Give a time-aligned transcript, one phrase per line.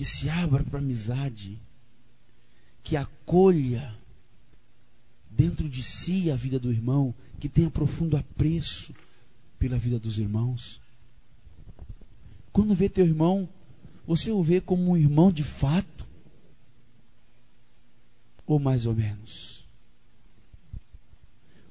[0.00, 1.60] que se abra para amizade,
[2.82, 3.94] que acolha
[5.30, 8.94] dentro de si a vida do irmão, que tenha profundo apreço
[9.58, 10.80] pela vida dos irmãos.
[12.50, 13.46] Quando vê teu irmão,
[14.06, 16.08] você o vê como um irmão de fato?
[18.46, 19.68] Ou mais ou menos?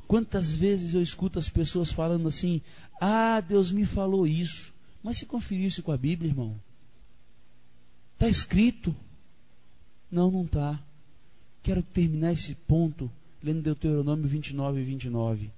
[0.07, 2.61] Quantas vezes eu escuto as pessoas falando assim:
[3.01, 4.71] Ah, Deus me falou isso.
[5.01, 6.61] Mas se conferir isso com a Bíblia, irmão?
[8.19, 8.93] Está escrito?
[10.11, 10.77] Não, não está.
[11.63, 13.09] Quero terminar esse ponto
[13.41, 15.51] lendo Deuteronômio 29 e 29.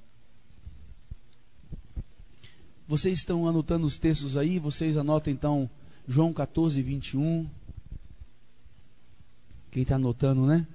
[2.88, 4.60] Vocês estão anotando os textos aí?
[4.60, 5.68] Vocês anotam então
[6.08, 7.50] João 14, 21.
[9.72, 10.68] Quem está anotando, né?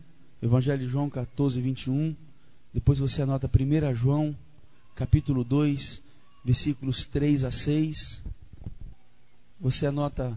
[0.43, 2.17] Evangelho de João 14, 21.
[2.75, 4.37] Depois você anota 1 João,
[4.97, 6.03] capítulo 2,
[6.45, 8.25] versículos 3 a 6.
[9.61, 10.37] Você anota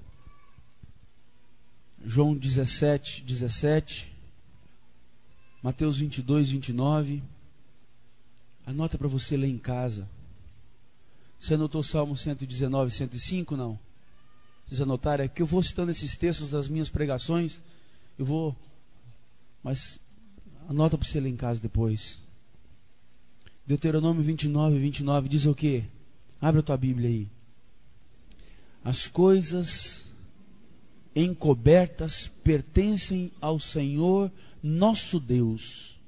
[2.05, 4.11] João 17, 17.
[5.61, 7.21] Mateus 22, 29.
[8.65, 10.07] Anota para você ler em casa.
[11.39, 13.57] Você anotou Salmo 119, 105?
[13.57, 13.79] Não.
[14.65, 15.23] Vocês anotaram?
[15.23, 17.61] É que eu vou citando esses textos das minhas pregações.
[18.17, 18.55] Eu vou.
[19.63, 19.99] Mas
[20.67, 22.21] anota para você ler em casa depois.
[23.65, 25.85] Deuteronômio 29, 29 diz o quê?
[26.41, 27.27] Abre a tua Bíblia aí.
[28.83, 30.08] As coisas
[31.15, 35.99] encobertas pertencem ao Senhor nosso Deus.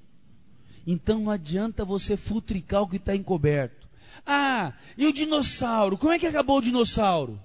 [0.86, 3.90] Então não adianta você futricar o que está encoberto.
[4.26, 5.98] Ah, e o dinossauro?
[5.98, 7.42] Como é que acabou o dinossauro?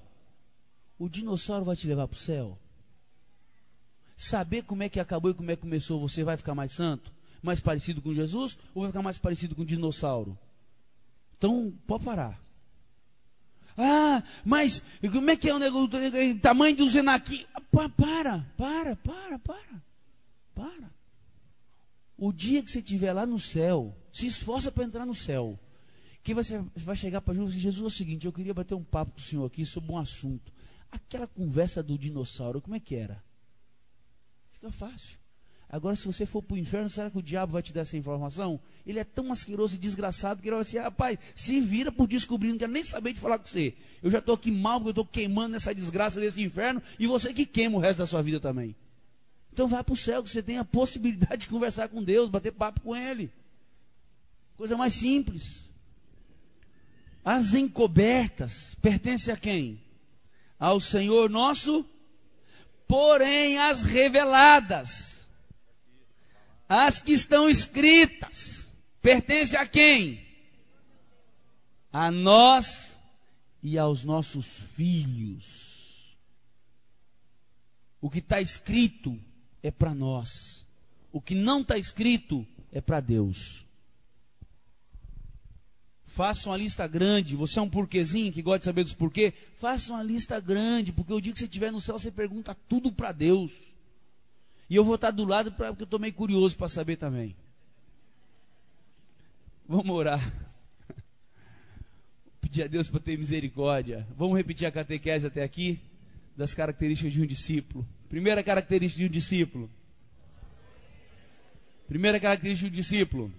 [0.98, 2.58] O dinossauro vai te levar para o céu?
[4.16, 7.12] Saber como é que acabou e como é que começou, você vai ficar mais santo?
[7.42, 8.58] Mais parecido com Jesus?
[8.74, 10.38] Ou vai ficar mais parecido com o dinossauro?
[11.36, 12.45] Então, pode parar.
[13.76, 14.82] Ah, mas
[15.12, 15.90] como é que é o negócio,
[16.32, 17.46] o tamanho do Zenaqui?
[17.70, 19.82] Para, para, para, para, para.
[20.54, 20.90] Para.
[22.16, 25.58] O dia que você estiver lá no céu, se esforça para entrar no céu.
[26.22, 28.82] Que você vai chegar para Jesus e Jesus é o seguinte: eu queria bater um
[28.82, 30.52] papo com o senhor aqui sobre um assunto.
[30.90, 33.22] Aquela conversa do dinossauro, como é que era?
[34.52, 35.18] Fica fácil.
[35.68, 37.96] Agora, se você for para o inferno, será que o diabo vai te dar essa
[37.96, 38.60] informação?
[38.86, 42.50] Ele é tão asqueroso e desgraçado que ele vai assim: rapaz, se vira por descobrir,
[42.50, 43.74] não quero nem saber de falar com você.
[44.00, 47.34] Eu já estou aqui mal, porque eu estou queimando nessa desgraça desse inferno, e você
[47.34, 48.76] que queima o resto da sua vida também.
[49.52, 52.52] Então vá para o céu, que você tem a possibilidade de conversar com Deus, bater
[52.52, 53.32] papo com Ele.
[54.56, 55.68] Coisa mais simples.
[57.24, 59.80] As encobertas pertencem a quem?
[60.58, 61.84] Ao Senhor nosso,
[62.86, 65.25] porém as reveladas,
[66.68, 70.24] as que estão escritas, pertencem a quem?
[71.92, 73.00] A nós
[73.62, 76.16] e aos nossos filhos.
[78.00, 79.18] O que está escrito
[79.62, 80.66] é para nós,
[81.12, 83.64] o que não está escrito é para Deus.
[86.16, 87.36] Faça uma lista grande.
[87.36, 89.34] Você é um porquezinho que gosta de saber dos porquê?
[89.54, 92.90] Faça uma lista grande, porque o dia que você estiver no céu, você pergunta tudo
[92.90, 93.75] para Deus.
[94.68, 97.36] E eu vou estar do lado pra, porque eu estou meio curioso para saber também.
[99.68, 100.20] Vamos orar.
[102.40, 104.06] Pedir a Deus para ter misericórdia.
[104.16, 105.80] Vamos repetir a catequese até aqui,
[106.36, 107.86] das características de um discípulo.
[108.08, 109.70] Primeira característica de um discípulo.
[111.86, 113.32] Primeira característica de um discípulo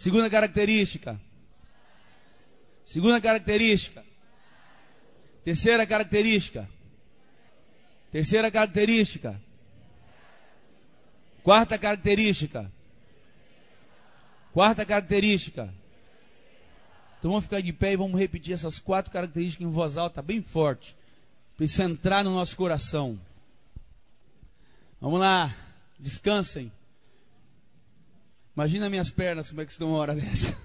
[0.00, 1.20] Segunda característica.
[2.82, 4.02] Segunda característica.
[5.44, 6.66] Terceira característica.
[8.10, 9.40] Terceira característica.
[11.42, 12.70] Quarta característica.
[14.52, 15.72] Quarta característica.
[17.18, 20.42] Então vamos ficar de pé e vamos repetir essas quatro características em voz alta, bem
[20.42, 20.96] forte.
[21.56, 23.20] Para isso entrar no nosso coração.
[25.00, 25.54] Vamos lá.
[25.98, 26.72] Descansem.
[28.56, 30.56] Imagina minhas pernas como é que estão uma hora dessa.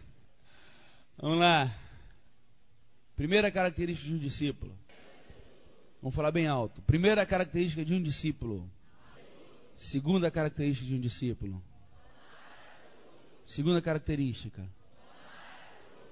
[1.17, 1.73] Vamos lá.
[3.15, 4.77] Primeira característica de um discípulo.
[6.05, 6.83] Vamos falar bem alto.
[6.83, 8.69] Primeira característica de um discípulo.
[9.75, 11.59] Segunda característica de um discípulo.
[13.43, 14.69] Segunda característica.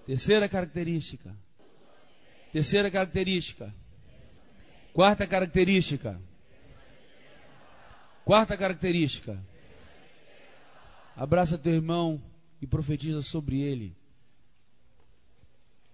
[0.07, 1.37] Terceira característica.
[2.51, 3.71] Terceira característica.
[4.93, 6.19] Quarta característica.
[8.25, 9.39] Quarta característica.
[11.15, 12.19] Abraça teu irmão
[12.59, 13.95] e profetiza sobre ele.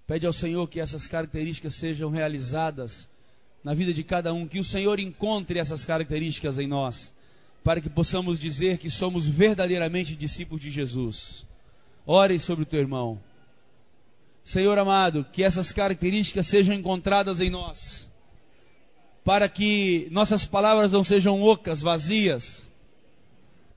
[0.07, 3.09] Pede ao Senhor que essas características sejam realizadas
[3.69, 7.13] na vida de cada um, que o Senhor encontre essas características em nós,
[7.63, 11.45] para que possamos dizer que somos verdadeiramente discípulos de Jesus.
[12.04, 13.21] Ore sobre o teu irmão.
[14.44, 18.10] Senhor amado, que essas características sejam encontradas em nós
[19.24, 22.68] para que nossas palavras não sejam ocas, vazias,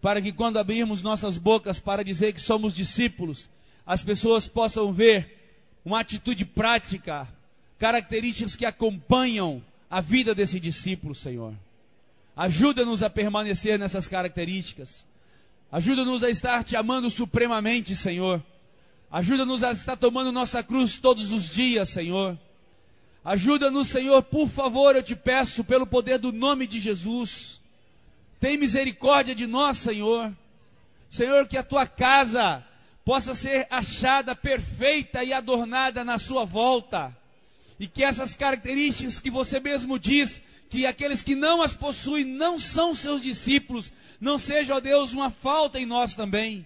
[0.00, 3.50] para que quando abrirmos nossas bocas para dizer que somos discípulos,
[3.84, 7.28] as pessoas possam ver uma atitude prática,
[7.78, 9.62] características que acompanham
[9.92, 11.52] a vida desse discípulo, Senhor.
[12.34, 15.04] Ajuda-nos a permanecer nessas características.
[15.70, 18.42] Ajuda-nos a estar te amando supremamente, Senhor.
[19.10, 22.38] Ajuda-nos a estar tomando nossa cruz todos os dias, Senhor.
[23.22, 27.60] Ajuda-nos, Senhor, por favor, eu te peço, pelo poder do nome de Jesus.
[28.40, 30.32] Tem misericórdia de nós, Senhor.
[31.06, 32.64] Senhor, que a tua casa
[33.04, 37.14] possa ser achada perfeita e adornada na sua volta.
[37.82, 40.40] E que essas características que você mesmo diz,
[40.70, 45.30] que aqueles que não as possuem não são seus discípulos, não seja, ó Deus, uma
[45.30, 46.64] falta em nós também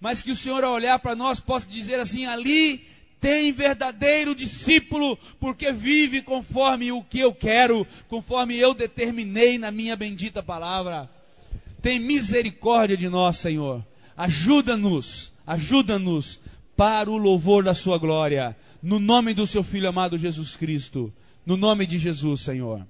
[0.00, 2.86] mas que o Senhor, ao olhar para nós, possa dizer assim: ali
[3.20, 9.96] tem verdadeiro discípulo, porque vive conforme o que eu quero, conforme eu determinei na minha
[9.96, 11.10] bendita palavra.
[11.80, 13.84] Tem misericórdia de nós, Senhor.
[14.16, 16.40] Ajuda-nos, ajuda-nos
[16.76, 18.56] para o louvor da Sua glória,
[18.86, 21.12] no nome do Seu Filho amado Jesus Cristo,
[21.44, 22.86] no nome de Jesus, Senhor.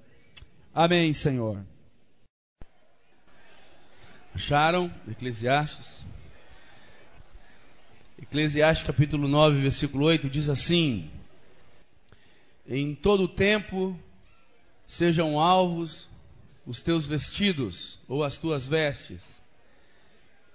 [0.71, 1.65] Amém, Senhor.
[4.31, 4.93] Acharam?
[5.09, 6.05] Eclesiastes?
[8.21, 11.09] Eclesiastes capítulo 9, versículo 8 diz assim:
[12.67, 13.99] Em todo tempo
[14.85, 16.07] sejam alvos
[16.63, 19.41] os teus vestidos ou as tuas vestes,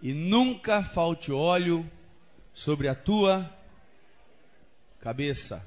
[0.01, 1.85] e nunca falte óleo
[2.55, 3.53] sobre a tua
[5.03, 5.67] cabeça.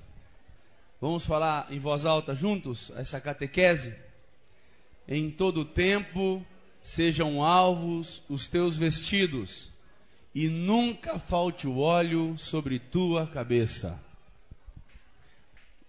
[1.02, 3.94] Vamos falar em voz alta juntos essa catequese?
[5.06, 6.44] Em todo tempo
[6.82, 9.70] sejam alvos os teus vestidos
[10.34, 14.02] e nunca falte o óleo sobre tua cabeça.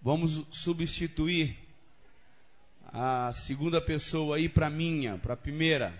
[0.01, 1.57] Vamos substituir
[2.85, 5.97] a segunda pessoa aí para minha, para a primeira.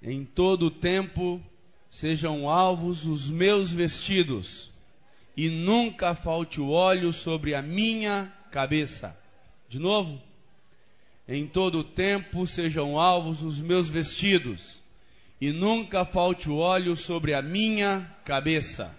[0.00, 1.42] Em todo tempo
[1.90, 4.73] sejam alvos os meus vestidos,
[5.36, 9.16] e nunca falte o óleo sobre a minha cabeça.
[9.68, 10.20] De novo.
[11.26, 14.82] Em todo tempo sejam alvos os meus vestidos
[15.40, 18.94] e nunca falte o óleo sobre a minha cabeça.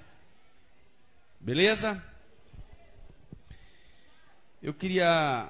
[1.39, 2.03] Beleza?
[4.61, 5.47] Eu queria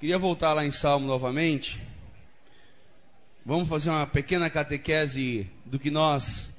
[0.00, 1.80] queria voltar lá em Salmo novamente.
[3.46, 6.52] Vamos fazer uma pequena catequese do que nós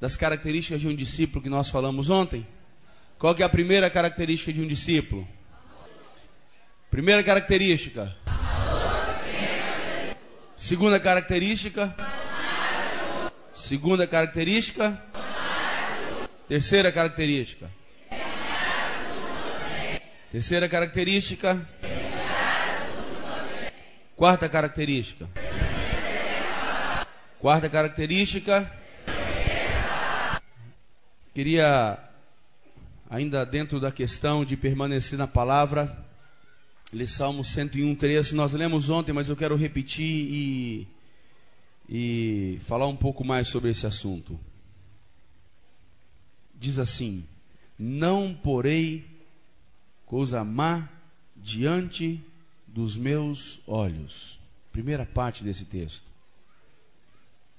[0.00, 2.46] das características de um discípulo que nós falamos ontem.
[3.18, 5.28] Qual que é a primeira característica de um discípulo?
[6.90, 8.16] Primeira característica.
[10.56, 11.94] Segunda característica.
[13.52, 15.02] Segunda característica.
[16.48, 17.70] Terceira característica.
[20.32, 21.68] Terceira característica.
[24.16, 25.28] Quarta característica.
[27.38, 28.79] Quarta característica.
[31.32, 31.98] Queria,
[33.08, 36.04] ainda dentro da questão de permanecer na palavra,
[36.92, 38.32] Lê Salmo 101, 3.
[38.32, 40.88] Nós lemos ontem, mas eu quero repetir e,
[41.88, 44.38] e falar um pouco mais sobre esse assunto.
[46.58, 47.24] Diz assim:
[47.78, 49.06] Não porei
[50.04, 50.88] coisa má
[51.36, 52.20] diante
[52.66, 54.36] dos meus olhos.
[54.72, 56.09] Primeira parte desse texto.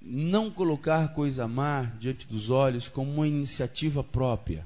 [0.02, 4.66] Não colocar coisa má diante dos olhos como uma iniciativa própria.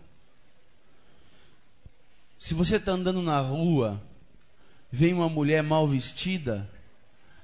[2.39, 4.01] Se você está andando na rua
[4.91, 6.69] vem uma mulher mal vestida,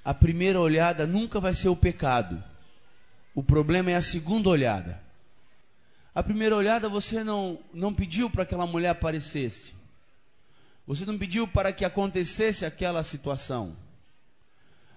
[0.06, 2.42] a primeira olhada nunca vai ser o pecado.
[3.36, 5.02] O problema é a segunda olhada.
[6.14, 9.74] A primeira olhada você não, não pediu para aquela mulher aparecesse.
[10.86, 13.76] Você não pediu para que acontecesse aquela situação.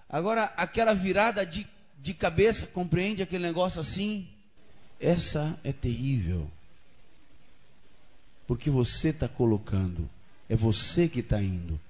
[0.09, 1.67] Agora, aquela virada de,
[2.01, 4.29] de cabeça, compreende aquele negócio assim?
[5.01, 6.51] Essa é terrível.
[8.47, 10.09] Porque você está colocando,
[10.49, 11.81] é você que está indo.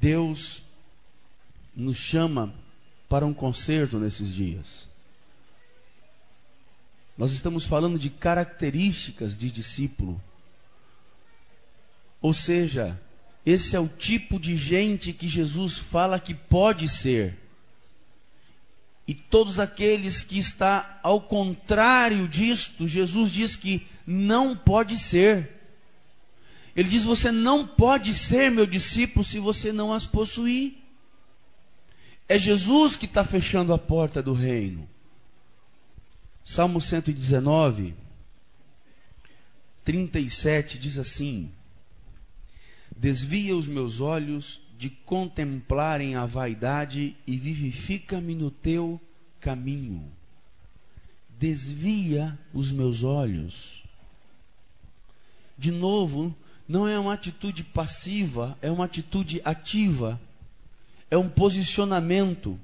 [0.00, 0.62] Deus
[1.74, 2.52] nos chama
[3.08, 4.88] para um concerto nesses dias.
[7.16, 10.20] Nós estamos falando de características de discípulo.
[12.20, 13.00] Ou seja,
[13.44, 17.38] esse é o tipo de gente que Jesus fala que pode ser.
[19.06, 25.50] E todos aqueles que está ao contrário disto, Jesus diz que não pode ser.
[26.74, 30.78] Ele diz: Você não pode ser meu discípulo se você não as possuir.
[32.28, 34.88] É Jesus que está fechando a porta do reino.
[36.44, 37.94] Salmo 119,
[39.84, 41.50] 37 diz assim:
[42.96, 49.00] Desvia os meus olhos de contemplarem a vaidade e vivifica-me no teu
[49.38, 50.10] caminho.
[51.38, 53.84] Desvia os meus olhos.
[55.56, 56.34] De novo,
[56.66, 60.20] não é uma atitude passiva, é uma atitude ativa,
[61.08, 62.58] é um posicionamento.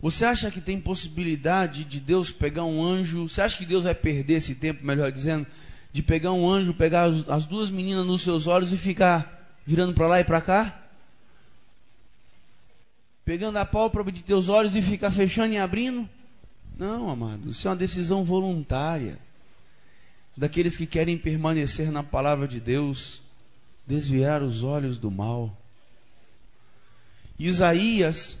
[0.00, 3.28] Você acha que tem possibilidade de Deus pegar um anjo?
[3.28, 5.46] Você acha que Deus vai perder esse tempo, melhor dizendo,
[5.92, 10.08] de pegar um anjo, pegar as duas meninas nos seus olhos e ficar virando para
[10.08, 10.80] lá e para cá?
[13.24, 16.08] Pegando a pálpebra de teus olhos e ficar fechando e abrindo?
[16.76, 19.18] Não, amado, isso é uma decisão voluntária
[20.36, 23.22] daqueles que querem permanecer na palavra de Deus,
[23.86, 25.56] desviar os olhos do mal.
[27.38, 28.38] Isaías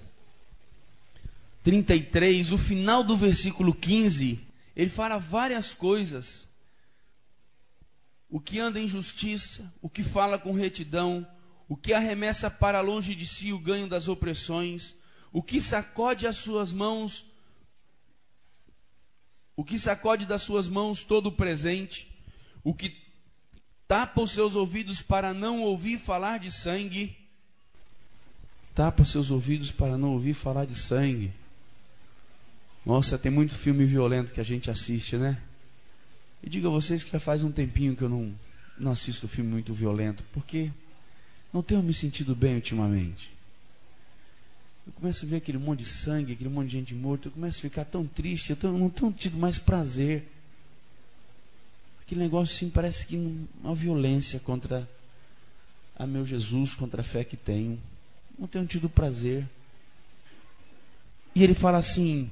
[1.62, 4.38] 33, o final do versículo 15,
[4.76, 6.46] ele fala várias coisas.
[8.28, 11.26] O que anda em justiça, o que fala com retidão,
[11.68, 14.96] o que arremessa para longe de si o ganho das opressões,
[15.32, 17.24] o que sacode as suas mãos
[19.56, 22.08] o que sacode das suas mãos todo o presente,
[22.62, 22.96] o que
[23.86, 27.16] tapa os seus ouvidos para não ouvir falar de sangue,
[28.74, 31.32] tapa seus ouvidos para não ouvir falar de sangue.
[32.84, 35.40] Nossa, tem muito filme violento que a gente assiste, né?
[36.42, 38.34] E digo a vocês que já faz um tempinho que eu não,
[38.76, 40.70] não assisto filme muito violento, porque
[41.54, 43.32] não tenho me sentido bem ultimamente.
[44.84, 47.58] Eu começo a ver aquele monte de sangue, aquele monte de gente morta, eu começo
[47.58, 50.28] a ficar tão triste, eu, tô, eu não tenho tido mais prazer.
[52.02, 53.16] Aquele negócio assim parece que
[53.62, 54.86] uma violência contra
[55.96, 57.80] a meu Jesus, contra a fé que tenho.
[58.36, 59.48] Não tenho tido prazer.
[61.36, 62.28] E ele fala assim: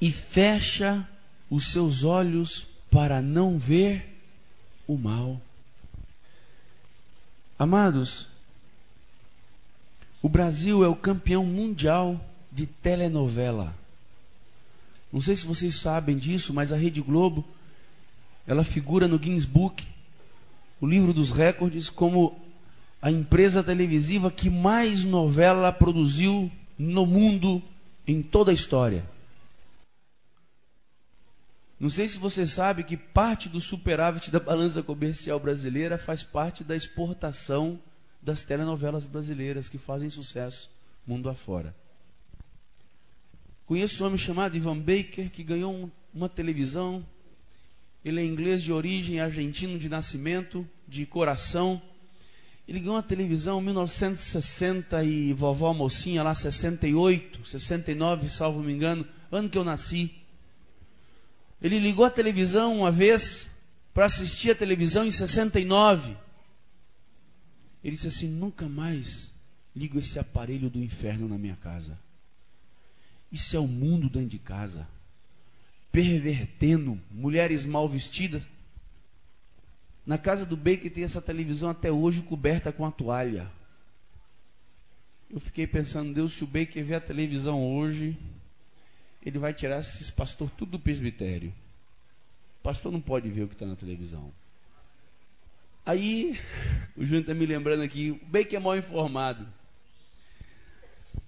[0.00, 1.06] e fecha
[1.50, 4.18] os seus olhos para não ver
[4.86, 5.40] o mal.
[7.58, 8.26] Amados,
[10.20, 12.20] o Brasil é o campeão mundial
[12.50, 13.74] de telenovela.
[15.12, 17.44] Não sei se vocês sabem disso, mas a Rede Globo,
[18.46, 19.86] ela figura no Guinness Book,
[20.80, 22.36] o livro dos recordes, como
[23.00, 27.62] a empresa televisiva que mais novela produziu no mundo
[28.06, 29.04] em toda a história.
[31.78, 36.62] Não sei se você sabe que parte do superávit da balança comercial brasileira faz parte
[36.62, 37.80] da exportação
[38.22, 40.70] das telenovelas brasileiras que fazem sucesso
[41.06, 41.74] mundo afora.
[43.66, 47.04] Conheço um homem chamado Ivan Baker que ganhou um, uma televisão.
[48.04, 51.80] Ele é inglês de origem, argentino de nascimento, de coração.
[52.66, 59.06] Ele ganhou uma televisão em 1960 e vovó mocinha lá 68, 69, salvo me engano,
[59.30, 60.14] ano que eu nasci.
[61.64, 63.48] Ele ligou a televisão uma vez
[63.94, 66.14] para assistir a televisão em 69.
[67.82, 69.32] Ele disse assim: nunca mais
[69.74, 71.98] ligo esse aparelho do inferno na minha casa.
[73.32, 74.86] Isso é o mundo dentro de casa,
[75.90, 78.46] pervertendo mulheres mal vestidas.
[80.04, 83.50] Na casa do Baker tem essa televisão até hoje coberta com a toalha.
[85.30, 88.18] Eu fiquei pensando, Deus, se o Baker ver a televisão hoje,
[89.24, 91.52] ele vai tirar esses pastores tudo do presbitério.
[92.60, 94.32] O pastor não pode ver o que está na televisão.
[95.86, 96.38] Aí,
[96.96, 99.46] o Júnior está me lembrando aqui, o Baker é mal informado.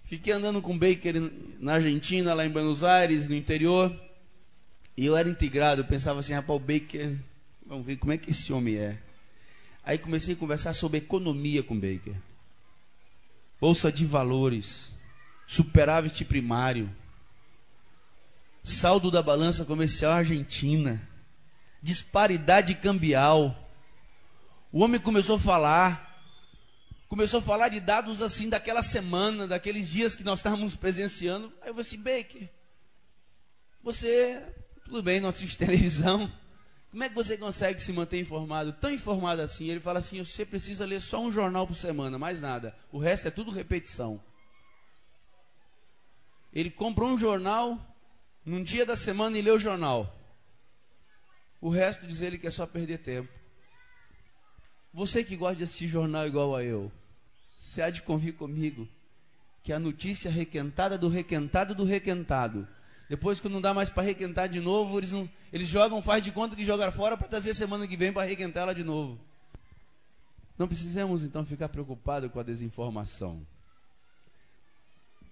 [0.05, 1.15] Fiquei andando com o Baker
[1.59, 3.95] na Argentina, lá em Buenos Aires, no interior.
[4.97, 7.17] E eu era integrado, eu pensava assim, rapaz, o Baker,
[7.67, 8.99] vamos ver como é que esse homem é.
[9.85, 12.15] Aí comecei a conversar sobre economia com o Baker.
[13.61, 14.93] Bolsa de valores,
[15.47, 16.91] superávit primário,
[18.67, 21.01] saldo da balança comercial argentina,
[21.81, 23.67] disparidade cambial
[24.77, 26.21] o homem começou a falar,
[27.09, 31.51] começou a falar de dados assim daquela semana, daqueles dias que nós estávamos presenciando.
[31.63, 32.51] Aí eu falei assim, Baker,
[33.83, 34.43] você,
[34.85, 36.31] tudo bem, não assiste televisão,
[36.91, 39.71] como é que você consegue se manter informado, tão informado assim?
[39.71, 42.77] Ele fala assim, você precisa ler só um jornal por semana, mais nada.
[42.93, 44.21] O resto é tudo repetição.
[46.53, 47.96] Ele comprou um jornal
[48.47, 50.17] num dia da semana e leu o jornal.
[51.61, 53.29] O resto diz ele que é só perder tempo.
[54.95, 56.91] Você que gosta de assistir jornal igual a eu,
[57.59, 58.89] você há de convir comigo
[59.65, 62.69] que a notícia requentada do requentado do requentado.
[63.09, 66.31] Depois que não dá mais para requentar de novo, eles, não, eles jogam, faz de
[66.31, 69.19] conta que jogaram fora para trazer semana que vem para requentar ela de novo.
[70.57, 73.45] Não precisamos então ficar preocupados com a desinformação.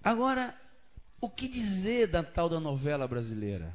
[0.02, 0.54] Agora,
[1.24, 3.74] o que dizer da tal da novela brasileira?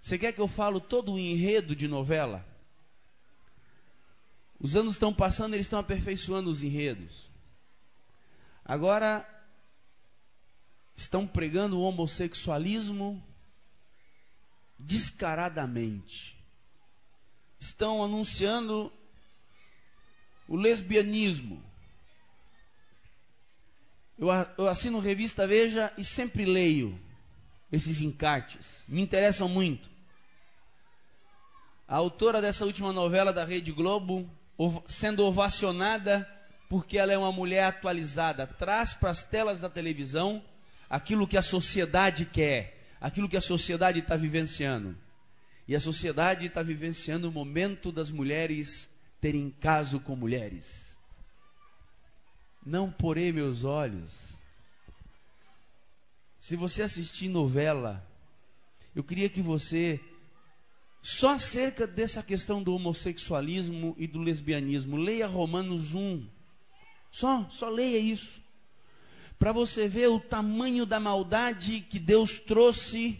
[0.00, 2.46] Você quer que eu falo todo o enredo de novela?
[4.58, 7.30] Os anos estão passando, eles estão aperfeiçoando os enredos.
[8.64, 9.26] Agora
[10.96, 13.22] estão pregando o homossexualismo
[14.78, 16.36] descaradamente.
[17.60, 18.92] Estão anunciando
[20.48, 21.67] o lesbianismo.
[24.18, 26.98] Eu, eu assino revista Veja e sempre leio
[27.70, 28.84] esses encartes.
[28.88, 29.88] Me interessam muito.
[31.86, 34.28] A autora dessa última novela da Rede Globo,
[34.86, 36.28] sendo ovacionada
[36.68, 40.42] porque ela é uma mulher atualizada, traz para as telas da televisão
[40.90, 44.94] aquilo que a sociedade quer, aquilo que a sociedade está vivenciando.
[45.66, 50.87] E a sociedade está vivenciando o momento das mulheres terem caso com mulheres.
[52.68, 54.38] Não porei meus olhos.
[56.38, 58.06] Se você assistir novela,
[58.94, 59.98] eu queria que você,
[61.00, 66.28] só acerca dessa questão do homossexualismo e do lesbianismo, leia Romanos 1.
[67.10, 68.38] Só, só leia isso
[69.38, 73.18] para você ver o tamanho da maldade que Deus trouxe,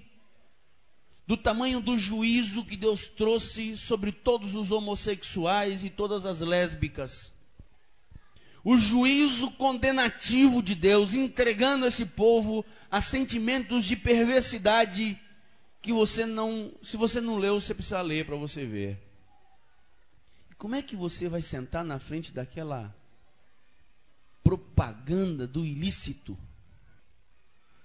[1.27, 7.38] do tamanho do juízo que Deus trouxe sobre todos os homossexuais e todas as lésbicas.
[8.65, 15.19] O juízo condenativo de Deus entregando esse povo a sentimentos de perversidade
[15.81, 19.01] que você não, se você não leu, você precisa ler para você ver.
[20.51, 22.95] E como é que você vai sentar na frente daquela
[24.49, 26.35] propaganda do ilícito.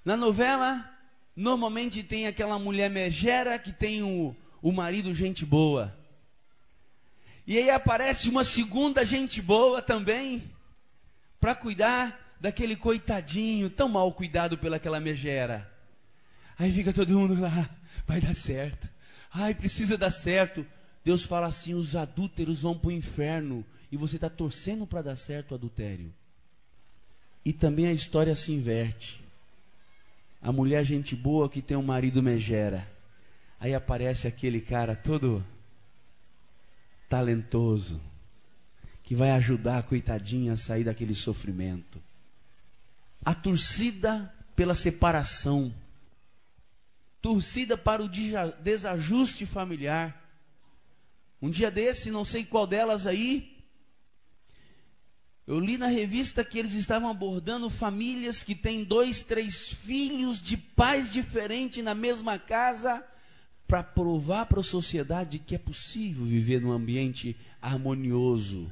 [0.05, 0.89] Na novela,
[1.35, 5.93] normalmente tem aquela mulher megera que tem o, o marido gente boa.
[7.45, 10.49] E aí aparece uma segunda gente boa também,
[11.43, 15.69] para cuidar daquele coitadinho, tão mal cuidado pelaquela megera.
[16.57, 17.69] Aí fica todo mundo lá,
[18.07, 18.89] vai dar certo.
[19.29, 20.65] Ai, precisa dar certo.
[21.03, 23.65] Deus fala assim: os adúlteros vão para o inferno.
[23.91, 26.13] E você está torcendo para dar certo o adultério.
[27.43, 29.21] E também a história se inverte.
[30.41, 32.89] A mulher gente boa que tem um marido megera.
[33.59, 35.45] Aí aparece aquele cara todo
[37.09, 37.99] talentoso
[39.13, 42.01] que vai ajudar a coitadinha a sair daquele sofrimento.
[43.23, 45.71] A torcida pela separação,
[47.21, 48.09] torcida para o
[48.63, 50.19] desajuste familiar.
[51.39, 53.55] Um dia desse, não sei qual delas aí,
[55.45, 60.57] eu li na revista que eles estavam abordando famílias que têm dois, três filhos de
[60.57, 63.05] pais diferentes na mesma casa,
[63.67, 68.71] para provar para a sociedade que é possível viver num ambiente harmonioso.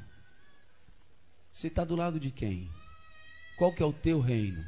[1.52, 2.70] Você está do lado de quem?
[3.58, 4.66] Qual que é o teu reino?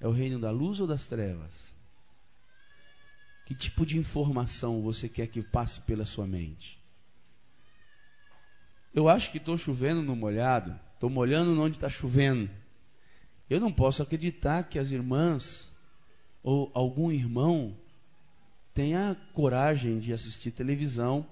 [0.00, 1.74] É o reino da luz ou das trevas?
[3.46, 6.78] Que tipo de informação você quer que passe pela sua mente?
[8.94, 12.48] Eu acho que estou chovendo no molhado Estou molhando onde está chovendo.
[13.50, 15.70] Eu não posso acreditar que as irmãs
[16.42, 17.76] ou algum irmão
[18.72, 21.26] tenha coragem de assistir televisão,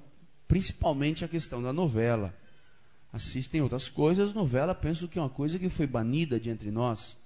[0.47, 2.37] principalmente a questão da novela.
[3.15, 7.17] Assistem outras coisas, novela penso que é uma coisa que foi banida de entre nós.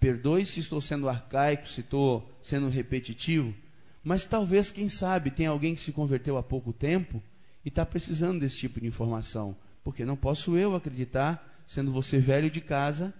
[0.00, 3.54] Perdoe se estou sendo arcaico, se estou sendo repetitivo,
[4.02, 7.22] mas talvez, quem sabe, tem alguém que se converteu há pouco tempo
[7.64, 9.56] e está precisando desse tipo de informação.
[9.84, 13.14] Porque não posso eu acreditar sendo você velho de casa,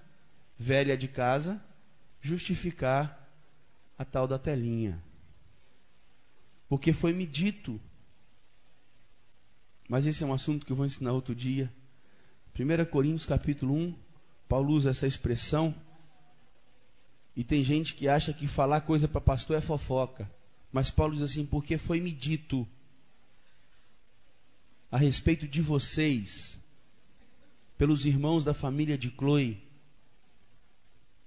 [0.58, 1.62] velha de casa,
[2.20, 3.24] justificar
[3.96, 5.00] a tal da telinha.
[6.68, 7.80] Porque foi me dito.
[9.88, 11.72] Mas esse é um assunto que eu vou ensinar outro dia.
[12.58, 13.94] 1 Coríntios capítulo 1,
[14.48, 15.74] Paulo usa essa expressão.
[17.34, 20.30] E tem gente que acha que falar coisa para pastor é fofoca.
[20.72, 22.66] Mas Paulo diz assim: porque foi me dito
[24.90, 26.60] a respeito de vocês
[27.76, 29.60] pelos irmãos da família de Chloe.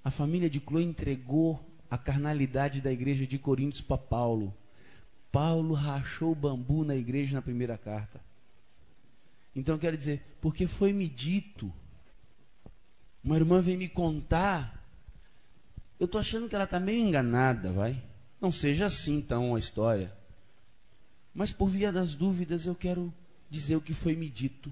[0.03, 1.59] A família de Chloe entregou
[1.91, 4.55] a carnalidade da igreja de Coríntios para Paulo.
[5.29, 8.26] Paulo rachou o bambu na igreja na primeira carta.
[9.57, 11.73] Então quero dizer, porque foi me dito,
[13.23, 14.87] uma irmã vem me contar,
[15.99, 18.01] eu estou achando que ela está meio enganada, vai.
[18.39, 20.15] Não seja assim então a história.
[21.33, 23.13] Mas por via das dúvidas eu quero
[23.49, 24.71] dizer o que foi me dito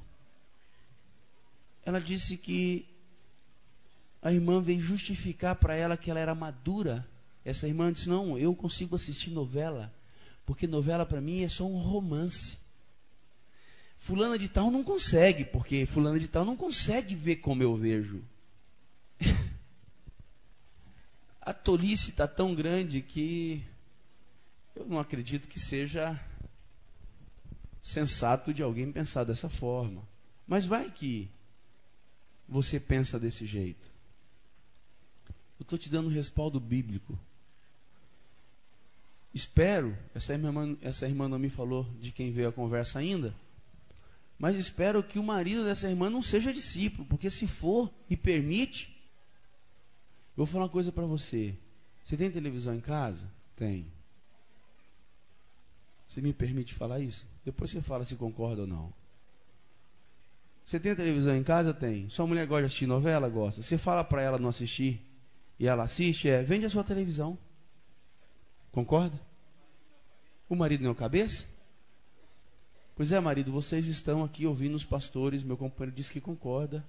[1.86, 2.86] ela disse que
[4.22, 7.08] a irmã veio justificar para ela que ela era madura.
[7.46, 9.94] Essa irmã disse: Não, eu consigo assistir novela,
[10.46, 12.58] porque novela para mim é só um romance.
[14.06, 18.22] Fulana de Tal não consegue, porque Fulana de Tal não consegue ver como eu vejo.
[21.42, 23.64] a tolice está tão grande que
[24.76, 26.24] eu não acredito que seja
[27.82, 30.04] sensato de alguém pensar dessa forma.
[30.46, 31.28] Mas vai que
[32.48, 33.90] você pensa desse jeito.
[35.60, 37.18] Eu estou te dando um respaldo bíblico.
[39.34, 43.34] Espero, essa irmã, essa irmã não me falou de quem veio a conversa ainda,
[44.38, 48.90] mas espero que o marido dessa irmã não seja discípulo, porque se for e permite,
[50.36, 51.56] eu vou falar uma coisa para você.
[52.04, 53.32] Você tem televisão em casa?
[53.56, 53.92] Tem.
[56.08, 57.26] Você me permite falar isso?
[57.44, 58.94] Depois você fala se concorda ou não.
[60.64, 61.74] Você tem televisão em casa?
[61.74, 62.10] Tem.
[62.10, 63.30] Sua mulher gosta de assistir novela?
[63.30, 63.62] Gosta.
[63.62, 65.02] Você fala para ela não assistir
[65.60, 66.28] e ela assiste?
[66.28, 67.38] É, vende a sua televisão.
[68.72, 69.20] Concorda?
[70.50, 71.46] O marido não é cabeça?
[72.96, 76.82] Pois é, marido, vocês estão aqui ouvindo os pastores, meu companheiro disse que concorda.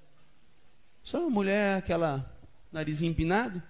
[1.03, 2.33] Só a mulher, aquela
[2.73, 3.61] narizinho empinado,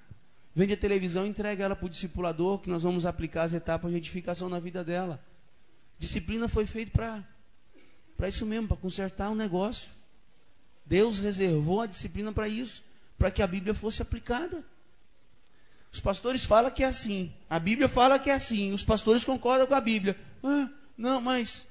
[0.55, 3.91] vende a televisão e entrega ela para o discipulador, que nós vamos aplicar as etapas
[3.91, 5.19] de edificação na vida dela.
[5.99, 6.93] Disciplina foi feita
[8.19, 9.91] para isso mesmo, para consertar um negócio.
[10.85, 12.85] Deus reservou a disciplina para isso,
[13.17, 14.63] para que a Bíblia fosse aplicada.
[15.91, 19.67] Os pastores falam que é assim, a Bíblia fala que é assim, os pastores concordam
[19.67, 20.15] com a Bíblia.
[20.45, 20.69] Ah,
[20.99, 21.67] não, mas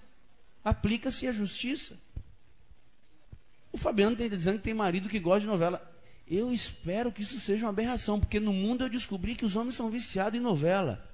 [0.65, 1.95] aplica-se a justiça.
[3.71, 5.93] O Fabiano está dizendo que tem marido que gosta de novela.
[6.27, 9.75] Eu espero que isso seja uma aberração, porque no mundo eu descobri que os homens
[9.75, 11.07] são viciados em novela.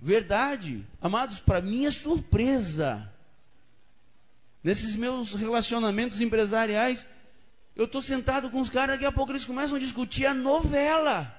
[0.00, 0.86] Verdade.
[1.02, 3.12] Amados, para minha surpresa,
[4.64, 7.06] nesses meus relacionamentos empresariais,
[7.76, 11.36] eu estou sentado com os caras, daqui a pouco eles começam a discutir a novela.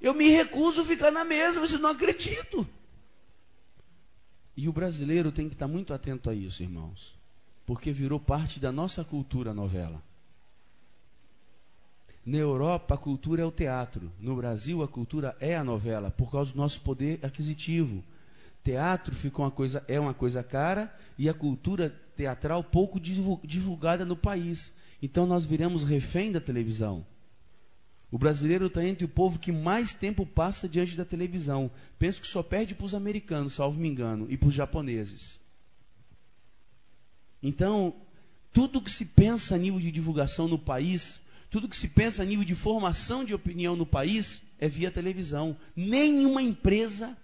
[0.00, 2.66] Eu me recuso a ficar na mesa, você não acredito.
[4.58, 7.14] E o brasileiro tem que estar muito atento a isso, irmãos,
[7.64, 10.02] porque virou parte da nossa cultura a novela.
[12.26, 14.10] Na Europa, a cultura é o teatro.
[14.18, 18.02] No Brasil, a cultura é a novela, por causa do nosso poder aquisitivo.
[18.64, 24.16] Teatro ficou uma coisa, é uma coisa cara e a cultura teatral pouco divulgada no
[24.16, 24.72] país.
[25.00, 27.06] Então nós viramos refém da televisão.
[28.10, 31.70] O brasileiro está entre o povo que mais tempo passa diante da televisão.
[31.98, 35.38] Penso que só perde para os americanos, salvo me engano, e para os japoneses.
[37.42, 37.94] Então,
[38.52, 42.26] tudo que se pensa a nível de divulgação no país tudo que se pensa a
[42.26, 45.56] nível de formação de opinião no país é via televisão.
[45.74, 47.16] Nenhuma empresa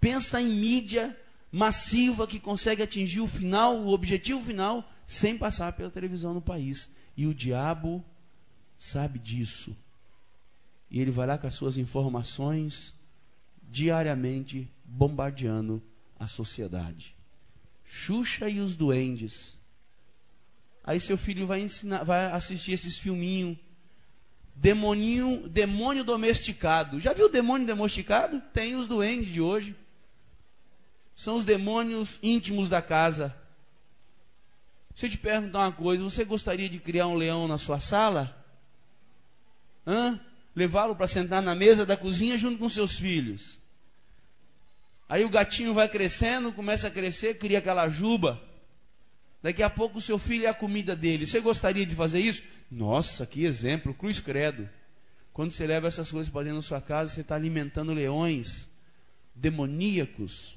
[0.00, 1.16] pensa em mídia
[1.50, 6.90] massiva que consegue atingir o final, o objetivo final, sem passar pela televisão no país.
[7.16, 8.04] E o diabo
[8.78, 9.74] sabe disso.
[10.90, 12.94] E ele vai lá com as suas informações
[13.70, 15.82] diariamente bombardeando
[16.18, 17.14] a sociedade.
[17.84, 19.56] Xuxa e os duendes.
[20.84, 23.56] Aí seu filho vai ensinar, vai assistir esses filminhos
[24.60, 27.00] demoninho, demônio domesticado.
[27.00, 28.40] Já viu demônio domesticado?
[28.52, 29.74] Tem os duendes de hoje.
[31.16, 33.34] São os demônios íntimos da casa.
[34.94, 38.36] Se eu te perguntar uma coisa, você gostaria de criar um leão na sua sala?
[39.86, 40.20] Hã?
[40.54, 43.58] Levá-lo para sentar na mesa da cozinha junto com seus filhos.
[45.08, 48.40] Aí o gatinho vai crescendo, começa a crescer, cria aquela juba.
[49.42, 51.26] Daqui a pouco o seu filho é a comida dele.
[51.26, 52.42] Você gostaria de fazer isso?
[52.70, 54.68] Nossa, que exemplo, cruz credo.
[55.32, 58.68] Quando você leva essas coisas para dentro da sua casa, você está alimentando leões
[59.34, 60.56] demoníacos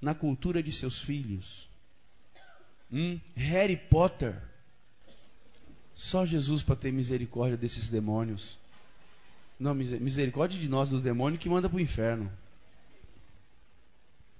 [0.00, 1.68] na cultura de seus filhos.
[2.92, 4.40] Hum, Harry Potter.
[5.94, 8.58] Só Jesus para ter misericórdia desses demônios.
[9.64, 12.30] Não, misericórdia de nós, do demônio que manda para o inferno.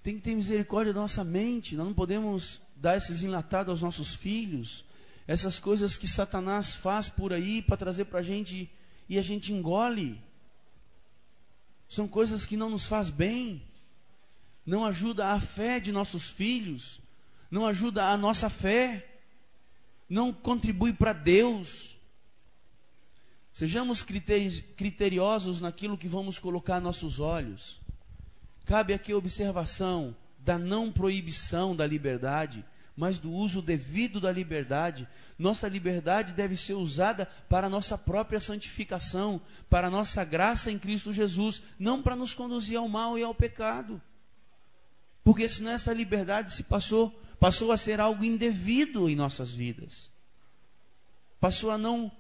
[0.02, 1.74] Tem que ter misericórdia da nossa mente.
[1.76, 4.84] Nós não podemos dar esses enlatados aos nossos filhos,
[5.26, 8.70] essas coisas que Satanás faz por aí para trazer para a gente
[9.08, 10.20] e a gente engole.
[11.88, 13.62] São coisas que não nos faz bem,
[14.66, 17.00] não ajuda a fé de nossos filhos,
[17.50, 19.20] não ajuda a nossa fé,
[20.06, 21.93] não contribui para Deus.
[23.54, 27.80] Sejamos criteriosos naquilo que vamos colocar nossos olhos.
[28.64, 32.64] Cabe aqui a observação da não proibição da liberdade,
[32.96, 35.06] mas do uso devido da liberdade.
[35.38, 39.40] Nossa liberdade deve ser usada para a nossa própria santificação,
[39.70, 43.36] para a nossa graça em Cristo Jesus, não para nos conduzir ao mal e ao
[43.36, 44.02] pecado.
[45.22, 50.10] Porque senão essa liberdade se passou, passou a ser algo indevido em nossas vidas.
[51.38, 52.10] Passou a não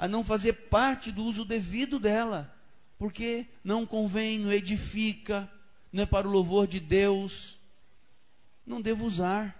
[0.00, 2.52] a não fazer parte do uso devido dela,
[2.98, 5.48] porque não convém, não edifica,
[5.92, 7.60] não é para o louvor de Deus
[8.70, 9.56] não devo usar.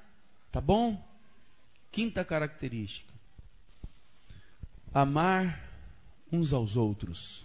[0.50, 1.04] Tá bom?
[1.90, 3.12] Quinta característica:
[4.94, 5.68] amar
[6.30, 7.44] uns aos outros.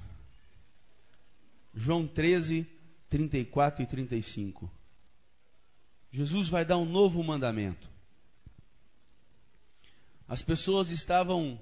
[1.73, 2.65] João 13,
[3.10, 4.71] 34 e 35.
[6.12, 7.89] Jesus vai dar um novo mandamento.
[10.27, 11.60] As pessoas estavam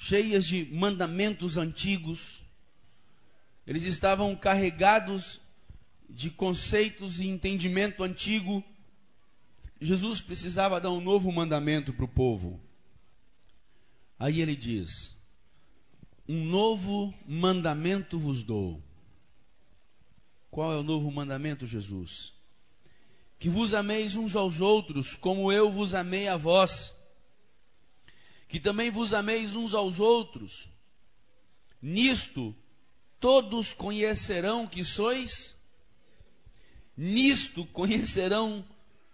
[0.00, 2.40] cheias de mandamentos antigos,
[3.66, 5.40] eles estavam carregados
[6.08, 8.62] de conceitos e entendimento antigo.
[9.80, 12.60] Jesus precisava dar um novo mandamento para o povo.
[14.16, 15.16] Aí ele diz:
[16.28, 18.80] Um novo mandamento vos dou.
[20.48, 22.32] Qual é o novo mandamento, Jesus?
[23.36, 26.96] Que vos ameis uns aos outros, como eu vos amei a vós.
[28.48, 30.68] Que também vos ameis uns aos outros.
[31.80, 32.56] Nisto
[33.20, 35.56] todos conhecerão que sois.
[36.96, 38.64] Nisto conhecerão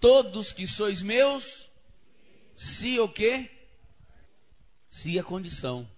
[0.01, 1.69] todos que sois meus.
[2.55, 3.51] Se o quê?
[4.89, 5.89] Se a condição.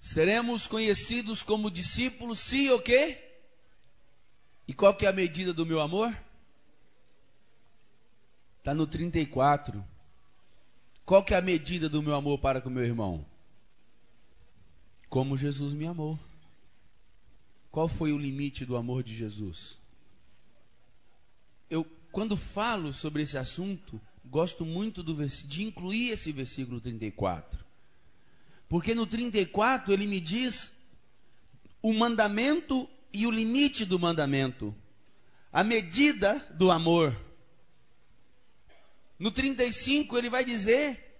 [0.00, 3.22] Seremos conhecidos como discípulos se o quê?
[4.66, 6.16] E qual que é a medida do meu amor?
[8.58, 9.84] Está no 34.
[11.06, 13.24] Qual que é a medida do meu amor para com meu irmão?
[15.08, 16.18] Como Jesus me amou.
[17.70, 19.78] Qual foi o limite do amor de Jesus?
[21.70, 27.64] Eu, quando falo sobre esse assunto, gosto muito do, de incluir esse versículo 34.
[28.68, 30.72] Porque no 34 ele me diz
[31.80, 34.74] o mandamento e o limite do mandamento,
[35.52, 37.25] a medida do amor.
[39.18, 41.18] No 35 ele vai dizer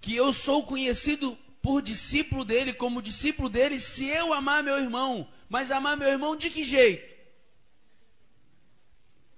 [0.00, 5.30] que eu sou conhecido por discípulo dele, como discípulo dele, se eu amar meu irmão.
[5.48, 7.16] Mas amar meu irmão de que jeito?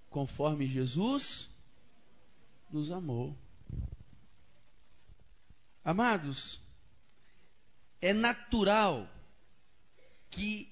[0.09, 1.49] Conforme Jesus
[2.71, 3.37] nos amou.
[5.85, 6.61] Amados,
[8.01, 9.09] é natural
[10.31, 10.71] que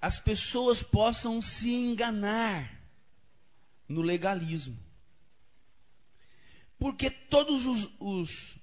[0.00, 2.78] as pessoas possam se enganar
[3.88, 4.83] no legalismo.
[6.78, 8.56] Porque todos os, os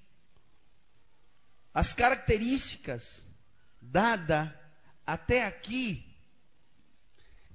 [1.74, 3.24] as características
[3.80, 4.50] dadas
[5.06, 6.04] até aqui,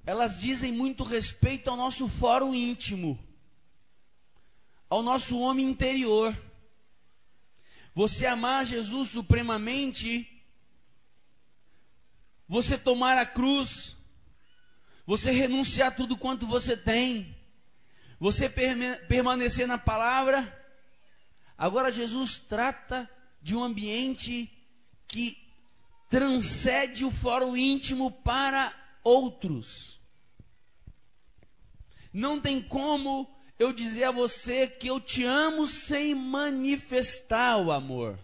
[0.04, 3.18] elas dizem muito respeito ao nosso fórum íntimo,
[4.88, 6.36] ao nosso homem interior.
[7.94, 10.26] Você amar Jesus supremamente,
[12.48, 13.96] você tomar a cruz,
[15.06, 17.37] você renunciar tudo quanto você tem,
[18.18, 20.58] você permanecer na palavra,
[21.58, 23.10] Agora Jesus trata
[23.42, 24.48] de um ambiente
[25.08, 25.36] que
[26.08, 30.00] transcende o fórum íntimo para outros.
[32.12, 33.28] Não tem como
[33.58, 38.16] eu dizer a você que eu te amo sem manifestar o amor.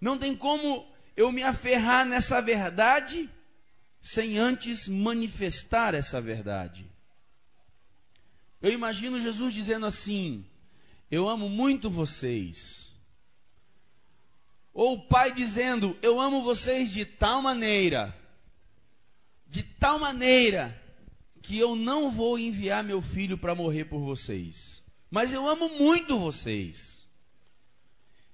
[0.00, 3.28] Não tem como eu me aferrar nessa verdade
[4.00, 6.90] sem antes manifestar essa verdade.
[8.62, 10.44] Eu imagino Jesus dizendo assim:
[11.12, 12.90] eu amo muito vocês.
[14.72, 18.18] Ou o pai dizendo: Eu amo vocês de tal maneira,
[19.46, 20.82] de tal maneira,
[21.42, 24.82] que eu não vou enviar meu filho para morrer por vocês.
[25.10, 27.06] Mas eu amo muito vocês.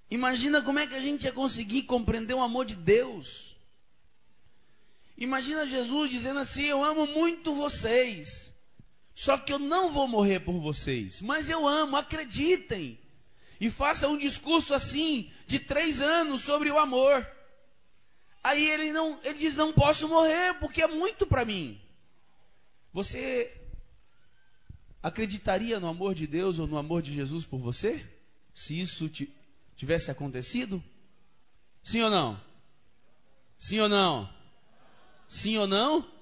[0.09, 3.57] Imagina como é que a gente ia conseguir compreender o amor de Deus.
[5.17, 8.55] Imagina Jesus dizendo assim: Eu amo muito vocês.
[9.19, 12.97] Só que eu não vou morrer por vocês, mas eu amo, acreditem.
[13.61, 17.29] E faça um discurso assim, de três anos, sobre o amor.
[18.45, 21.81] Aí ele não, ele diz: não posso morrer, porque é muito para mim.
[22.93, 23.61] Você
[25.03, 28.09] acreditaria no amor de Deus ou no amor de Jesus por você?
[28.55, 29.11] Se isso
[29.75, 30.81] tivesse acontecido?
[31.83, 32.41] Sim ou não?
[33.59, 34.33] Sim ou não?
[35.29, 36.18] Sim ou não?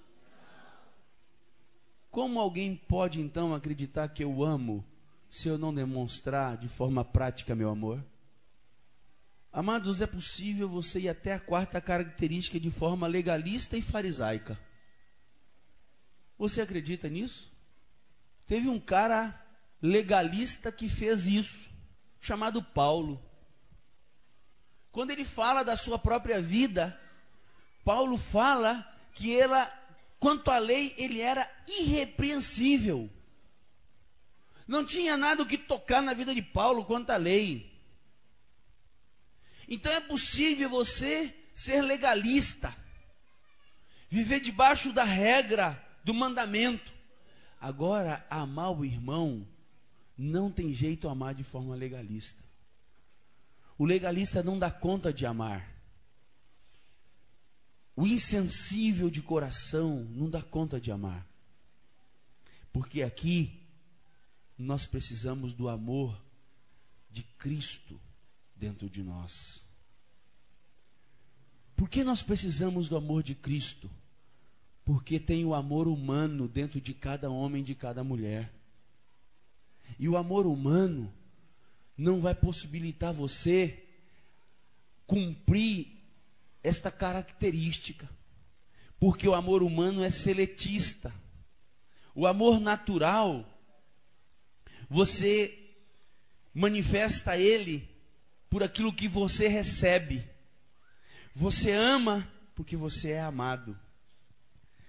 [2.16, 4.82] Como alguém pode então acreditar que eu amo
[5.28, 8.02] se eu não demonstrar de forma prática meu amor?
[9.52, 14.58] Amados, é possível você ir até a quarta característica de forma legalista e farisaica.
[16.38, 17.52] Você acredita nisso?
[18.46, 19.38] Teve um cara
[19.82, 21.68] legalista que fez isso,
[22.18, 23.22] chamado Paulo.
[24.90, 26.98] Quando ele fala da sua própria vida,
[27.84, 29.70] Paulo fala que ela
[30.18, 33.10] Quanto à lei, ele era irrepreensível.
[34.66, 37.72] Não tinha nada o que tocar na vida de Paulo quanto à lei.
[39.68, 42.74] Então é possível você ser legalista,
[44.08, 46.92] viver debaixo da regra, do mandamento.
[47.60, 49.46] Agora, amar o irmão,
[50.16, 52.42] não tem jeito amar de forma legalista.
[53.78, 55.75] O legalista não dá conta de amar.
[57.96, 61.26] O insensível de coração não dá conta de amar.
[62.70, 63.58] Porque aqui
[64.58, 66.22] nós precisamos do amor
[67.10, 67.98] de Cristo
[68.54, 69.64] dentro de nós.
[71.74, 73.90] Por que nós precisamos do amor de Cristo?
[74.84, 78.52] Porque tem o amor humano dentro de cada homem, de cada mulher.
[79.98, 81.12] E o amor humano
[81.96, 83.84] não vai possibilitar você
[85.06, 85.95] cumprir
[86.66, 88.08] esta característica.
[88.98, 91.14] Porque o amor humano é seletista.
[92.14, 93.46] O amor natural,
[94.88, 95.76] você
[96.52, 97.88] manifesta ele
[98.50, 100.28] por aquilo que você recebe.
[101.32, 103.78] Você ama porque você é amado.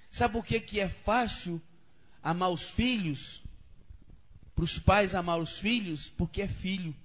[0.10, 1.62] Sabe por que, que é fácil
[2.24, 3.44] amar os filhos?
[4.56, 6.10] Para os pais amar os filhos?
[6.10, 6.96] Porque é filho.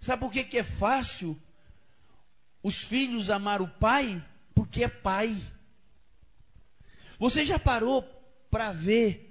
[0.00, 1.40] Sabe por que, que é fácil
[2.62, 4.24] os filhos amar o pai?
[4.54, 5.36] Porque é pai.
[7.18, 8.02] Você já parou
[8.50, 9.28] para ver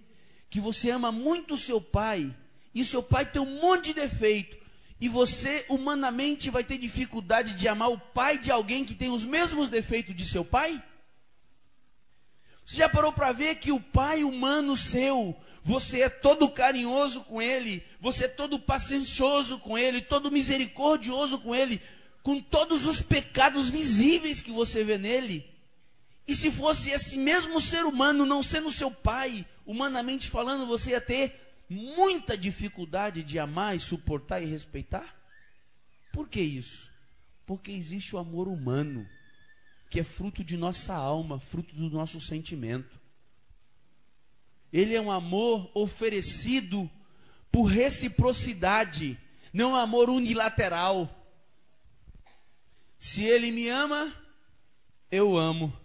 [0.49, 2.35] que você ama muito o seu pai
[2.73, 4.57] e seu pai tem um monte de defeito
[4.99, 9.23] e você humanamente vai ter dificuldade de amar o pai de alguém que tem os
[9.23, 10.81] mesmos defeitos de seu pai?
[12.65, 17.41] Você já parou para ver que o pai humano seu, você é todo carinhoso com
[17.41, 21.81] ele, você é todo paciencioso com ele, todo misericordioso com ele,
[22.27, 25.49] com todos os pecados visíveis que você vê nele?
[26.27, 30.99] E se fosse esse mesmo ser humano não sendo seu pai, humanamente falando, você ia
[30.99, 35.15] ter muita dificuldade de amar e suportar e respeitar?
[36.11, 36.91] Por que isso?
[37.45, 39.07] Porque existe o amor humano,
[39.89, 42.99] que é fruto de nossa alma, fruto do nosso sentimento.
[44.73, 46.91] Ele é um amor oferecido
[47.49, 49.17] por reciprocidade,
[49.53, 51.16] não um amor unilateral.
[52.99, 54.13] Se ele me ama,
[55.12, 55.75] eu amo.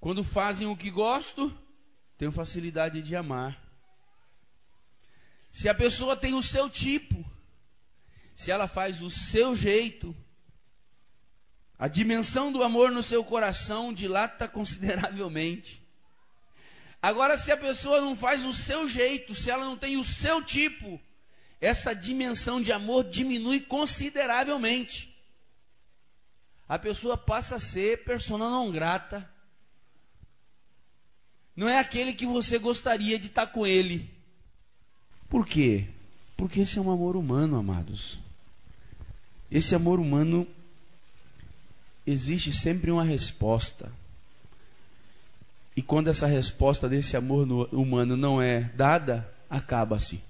[0.00, 1.56] Quando fazem o que gosto,
[2.16, 3.60] tenho facilidade de amar.
[5.50, 7.24] Se a pessoa tem o seu tipo,
[8.34, 10.16] se ela faz o seu jeito,
[11.78, 15.82] a dimensão do amor no seu coração dilata consideravelmente.
[17.02, 20.40] Agora, se a pessoa não faz o seu jeito, se ela não tem o seu
[20.40, 21.00] tipo,
[21.60, 25.11] essa dimensão de amor diminui consideravelmente.
[26.68, 29.28] A pessoa passa a ser persona não grata.
[31.54, 34.10] Não é aquele que você gostaria de estar com ele.
[35.28, 35.88] Por quê?
[36.36, 38.18] Porque esse é um amor humano, amados.
[39.50, 40.46] Esse amor humano
[42.06, 43.92] existe sempre uma resposta.
[45.76, 50.20] E quando essa resposta desse amor humano não é dada, acaba-se.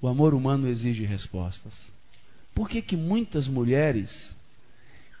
[0.00, 1.92] O amor humano exige respostas.
[2.54, 4.34] Por que, que muitas mulheres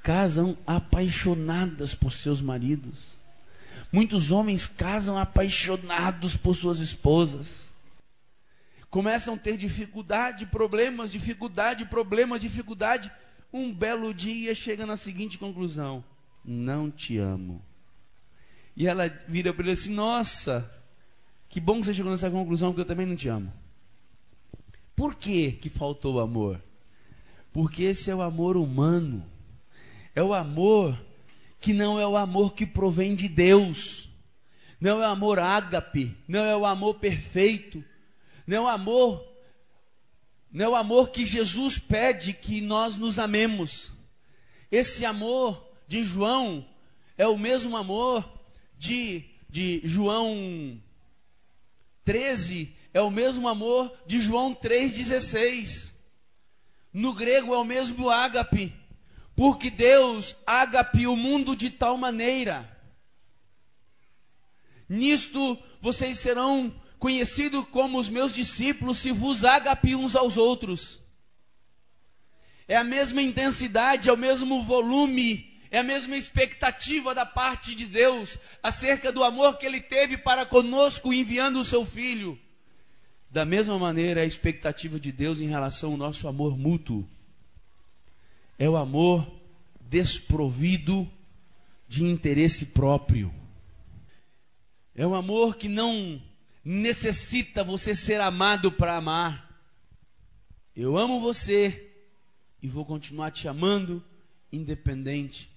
[0.02, 3.18] casam apaixonadas por seus maridos?
[3.92, 7.70] Muitos homens casam apaixonados por suas esposas
[8.90, 13.10] começam a ter dificuldade, problemas, dificuldade, problemas, dificuldade.
[13.52, 16.04] Um belo dia chega na seguinte conclusão:
[16.44, 17.62] Não te amo.
[18.76, 20.68] E ela vira para ele assim: Nossa,
[21.48, 23.52] que bom que você chegou nessa conclusão, porque eu também não te amo.
[24.94, 26.60] Por que, que faltou o amor?
[27.52, 29.24] Porque esse é o amor humano.
[30.14, 30.98] É o amor
[31.60, 34.08] que não é o amor que provém de Deus.
[34.80, 37.84] Não é o amor ágape, não é o amor perfeito,
[38.46, 39.30] não é o amor,
[40.50, 43.92] não é o amor que Jesus pede que nós nos amemos.
[44.72, 46.66] Esse amor de João
[47.18, 48.26] é o mesmo amor
[48.78, 50.80] de, de João
[52.04, 55.92] 13, é o mesmo amor de João 3,16.
[56.90, 58.72] No grego é o mesmo ágape,
[59.40, 62.70] porque Deus ágape o mundo de tal maneira.
[64.86, 71.00] Nisto vocês serão conhecido como os meus discípulos, se vos agape uns aos outros.
[72.68, 77.86] É a mesma intensidade, é o mesmo volume, é a mesma expectativa da parte de
[77.86, 82.38] Deus acerca do amor que Ele teve para conosco, enviando o seu Filho.
[83.30, 87.08] Da mesma maneira, é a expectativa de Deus em relação ao nosso amor mútuo
[88.60, 89.26] é o amor
[89.80, 91.10] desprovido
[91.88, 93.34] de interesse próprio.
[94.94, 96.22] É um amor que não
[96.62, 99.64] necessita você ser amado para amar.
[100.76, 101.90] Eu amo você
[102.60, 104.04] e vou continuar te amando,
[104.52, 105.50] independente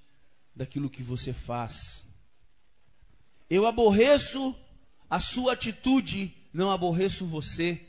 [0.55, 2.05] daquilo que você faz.
[3.49, 4.55] Eu aborreço
[5.09, 7.81] a sua atitude, não aborreço você.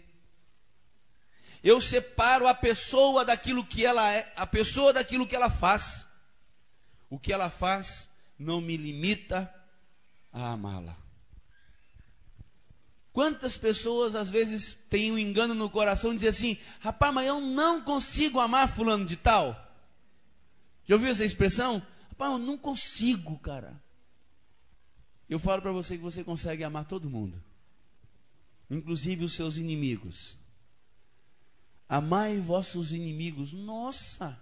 [1.64, 6.06] Eu separo a pessoa daquilo que ela é, a pessoa daquilo que ela faz.
[7.08, 8.06] O que ela faz
[8.38, 9.52] não me limita
[10.30, 10.94] a amá-la.
[13.14, 17.40] Quantas pessoas às vezes têm um engano no coração e dizem assim: rapaz, mas eu
[17.40, 19.52] não consigo amar fulano de tal?
[20.84, 21.80] Já ouviu essa expressão?
[22.10, 23.82] Rapaz, eu não consigo, cara.
[25.30, 27.42] Eu falo para você que você consegue amar todo mundo,
[28.68, 30.43] inclusive os seus inimigos.
[31.94, 33.52] Amai vossos inimigos.
[33.52, 34.36] Nossa!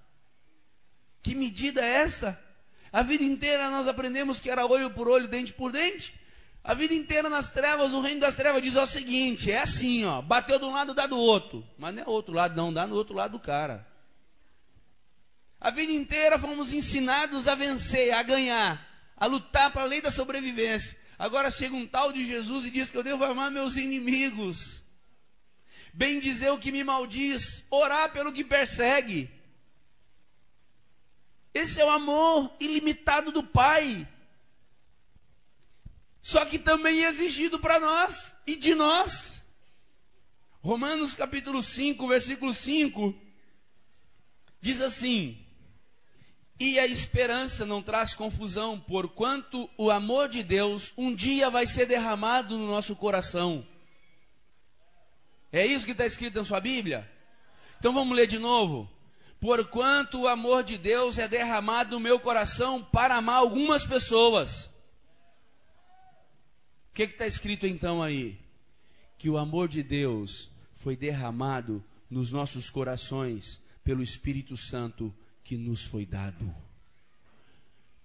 [1.23, 2.43] Que medida é essa?
[2.91, 6.19] A vida inteira nós aprendemos que era olho por olho, dente por dente.
[6.65, 10.23] A vida inteira nas trevas, o reino das trevas diz o seguinte: é assim, ó,
[10.23, 11.63] bateu de um lado, dá do outro.
[11.77, 13.87] Mas não é outro lado, não, dá no outro lado do cara.
[15.61, 20.11] A vida inteira fomos ensinados a vencer, a ganhar, a lutar para a lei da
[20.11, 20.97] sobrevivência.
[21.19, 24.82] Agora chega um tal de Jesus e diz que eu devo amar meus inimigos,
[25.93, 29.31] bem dizer o que me maldiz, orar pelo que persegue.
[31.55, 34.09] Esse é o amor ilimitado do Pai.
[36.23, 39.37] Só que também é exigido para nós e de nós.
[40.61, 43.15] Romanos capítulo 5, versículo 5
[44.61, 45.37] diz assim:
[46.59, 51.85] E a esperança não traz confusão, porquanto o amor de Deus um dia vai ser
[51.85, 53.67] derramado no nosso coração.
[55.53, 57.09] É isso que está escrito na sua Bíblia?
[57.79, 58.91] Então vamos ler de novo.
[59.39, 64.67] Porquanto o amor de Deus é derramado no meu coração para amar algumas pessoas.
[66.91, 68.39] O que está escrito então aí?
[69.19, 75.85] Que o amor de Deus foi derramado nos nossos corações pelo Espírito Santo que nos
[75.85, 76.55] foi dado.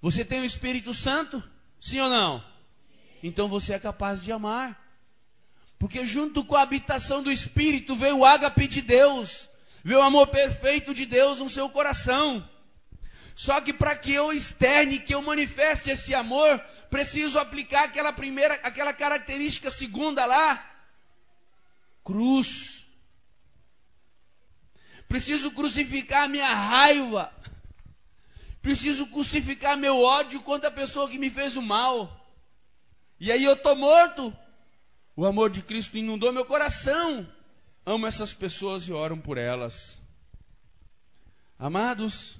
[0.01, 1.43] Você tem o Espírito Santo?
[1.79, 2.43] Sim ou não?
[3.21, 4.86] Então você é capaz de amar.
[5.79, 9.49] Porque junto com a habitação do Espírito veio o ágape de Deus,
[9.83, 12.47] veio o amor perfeito de Deus no seu coração.
[13.35, 16.59] Só que para que eu externe, que eu manifeste esse amor,
[16.89, 20.67] preciso aplicar aquela primeira, aquela característica segunda lá,
[22.03, 22.83] cruz.
[25.07, 27.31] Preciso crucificar a minha raiva.
[28.61, 32.27] Preciso crucificar meu ódio contra a pessoa que me fez o mal.
[33.19, 34.35] E aí eu estou morto.
[35.19, 37.27] O amor de Cristo inundou meu coração.
[37.83, 39.99] Amo essas pessoas e oro por elas.
[41.57, 42.37] Amados,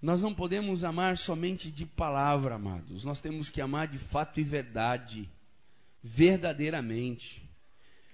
[0.00, 3.04] nós não podemos amar somente de palavra, amados.
[3.04, 5.28] Nós temos que amar de fato e verdade,
[6.02, 7.46] verdadeiramente.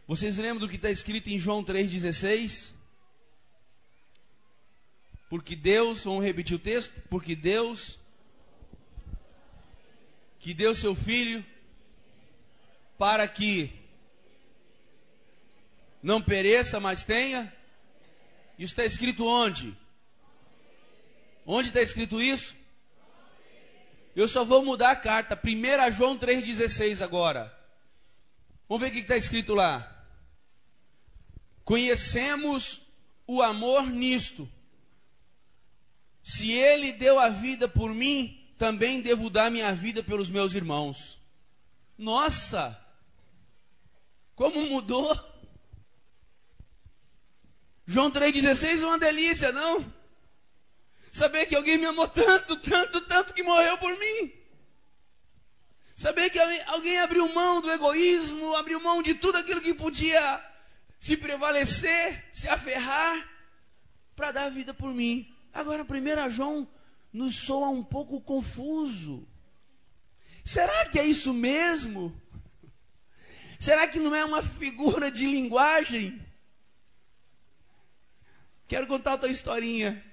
[0.08, 2.72] Vocês lembram do que está escrito em João 3,16?
[5.30, 7.00] Porque Deus, vamos repetir o texto?
[7.08, 7.96] Porque Deus,
[10.40, 11.44] que deu seu Filho,
[13.04, 13.70] para que
[16.02, 17.54] não pereça, mas tenha.
[18.58, 19.76] Isso está escrito onde?
[21.44, 22.56] Onde está escrito isso?
[24.16, 25.38] Eu só vou mudar a carta.
[25.38, 27.54] 1 João 3,16 agora.
[28.66, 30.06] Vamos ver o que está escrito lá.
[31.62, 32.80] Conhecemos
[33.26, 34.48] o amor nisto.
[36.22, 41.20] Se ele deu a vida por mim, também devo dar minha vida pelos meus irmãos.
[41.98, 42.82] Nossa!
[44.34, 45.14] Como mudou?
[47.86, 49.92] João 3,16 é uma delícia, não?
[51.12, 54.32] Saber que alguém me amou tanto, tanto, tanto que morreu por mim.
[55.94, 60.44] Saber que alguém abriu mão do egoísmo, abriu mão de tudo aquilo que podia
[60.98, 63.30] se prevalecer, se aferrar,
[64.16, 65.32] para dar vida por mim.
[65.52, 66.68] Agora, 1 João
[67.12, 69.28] nos soa um pouco confuso.
[70.44, 72.20] Será que é isso mesmo?
[73.64, 76.22] Será que não é uma figura de linguagem?
[78.68, 80.04] Quero contar outra historinha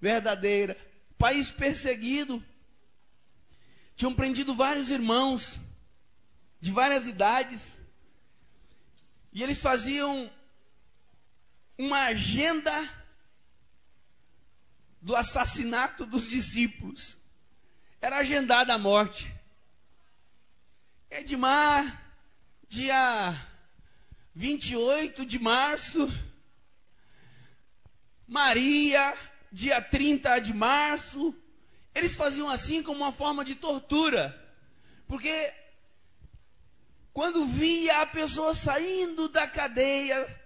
[0.00, 0.76] verdadeira.
[1.16, 2.44] País perseguido.
[3.94, 5.60] Tinham prendido vários irmãos
[6.60, 7.80] de várias idades.
[9.32, 10.28] E eles faziam
[11.78, 12.74] uma agenda
[15.00, 17.16] do assassinato dos discípulos.
[18.00, 19.32] Era agendada a morte.
[21.08, 22.07] Edmar,
[22.68, 23.34] dia
[24.34, 26.06] 28 de março,
[28.26, 29.16] Maria,
[29.50, 31.34] dia 30 de março.
[31.94, 34.38] Eles faziam assim como uma forma de tortura.
[35.06, 35.52] Porque
[37.12, 40.40] quando via a pessoa saindo da cadeia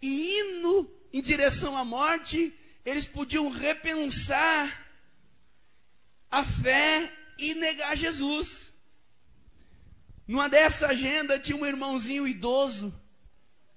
[0.00, 2.54] e indo em direção à morte,
[2.84, 4.86] eles podiam repensar
[6.30, 8.72] a fé e negar Jesus.
[10.26, 12.92] Numa dessa agenda tinha um irmãozinho idoso,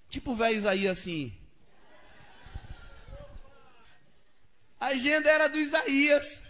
[0.10, 1.40] tipo o velho Isaías assim,
[4.80, 6.42] A agenda era do Isaías.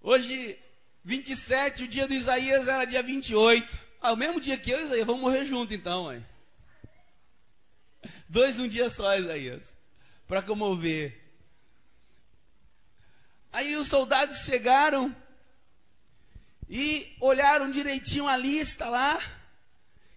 [0.00, 0.58] Hoje
[1.02, 3.76] 27, o dia do Isaías era dia 28.
[4.00, 6.24] Ah, o mesmo dia que eu Isaías, vamos morrer junto então, mãe.
[8.28, 9.76] Dois num dia só, Isaías.
[10.28, 11.20] Para comover.
[13.52, 15.14] Aí os soldados chegaram
[16.74, 19.20] e olharam direitinho a lista lá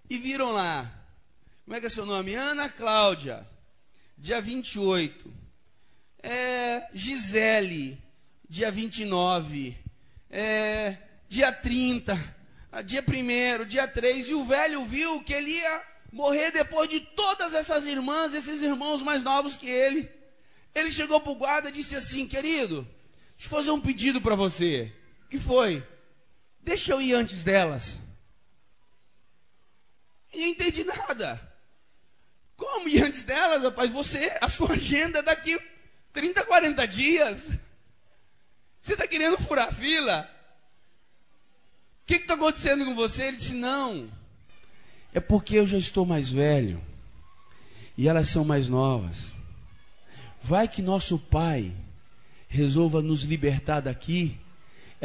[0.09, 0.89] e viram lá.
[1.65, 2.33] Como é que é seu nome?
[2.33, 3.45] Ana Cláudia,
[4.17, 5.33] dia 28.
[6.23, 8.01] É, Gisele,
[8.47, 9.77] dia 29.
[10.29, 10.95] É,
[11.27, 12.15] dia 30.
[12.85, 14.29] Dia 1, dia 3.
[14.29, 19.03] E o velho viu que ele ia morrer depois de todas essas irmãs, esses irmãos
[19.03, 20.09] mais novos que ele.
[20.73, 22.87] Ele chegou para o guarda e disse assim: Querido,
[23.35, 24.93] deixa eu fazer um pedido para você.
[25.25, 25.83] O que foi?
[26.66, 27.99] Deixa eu ir antes delas.
[30.34, 31.39] E não entendi nada.
[32.57, 33.91] Como ir antes delas, rapaz?
[33.91, 35.59] Você, a sua agenda é daqui
[36.11, 37.53] 30, 40 dias.
[38.82, 40.28] Você está querendo furar fila?
[42.01, 43.26] O que está acontecendo com você?
[43.26, 44.09] Ele disse: Não.
[45.13, 46.84] É porque eu já estou mais velho.
[47.95, 49.36] E elas são mais novas.
[50.41, 51.72] Vai que nosso pai
[52.47, 54.39] resolva nos libertar daqui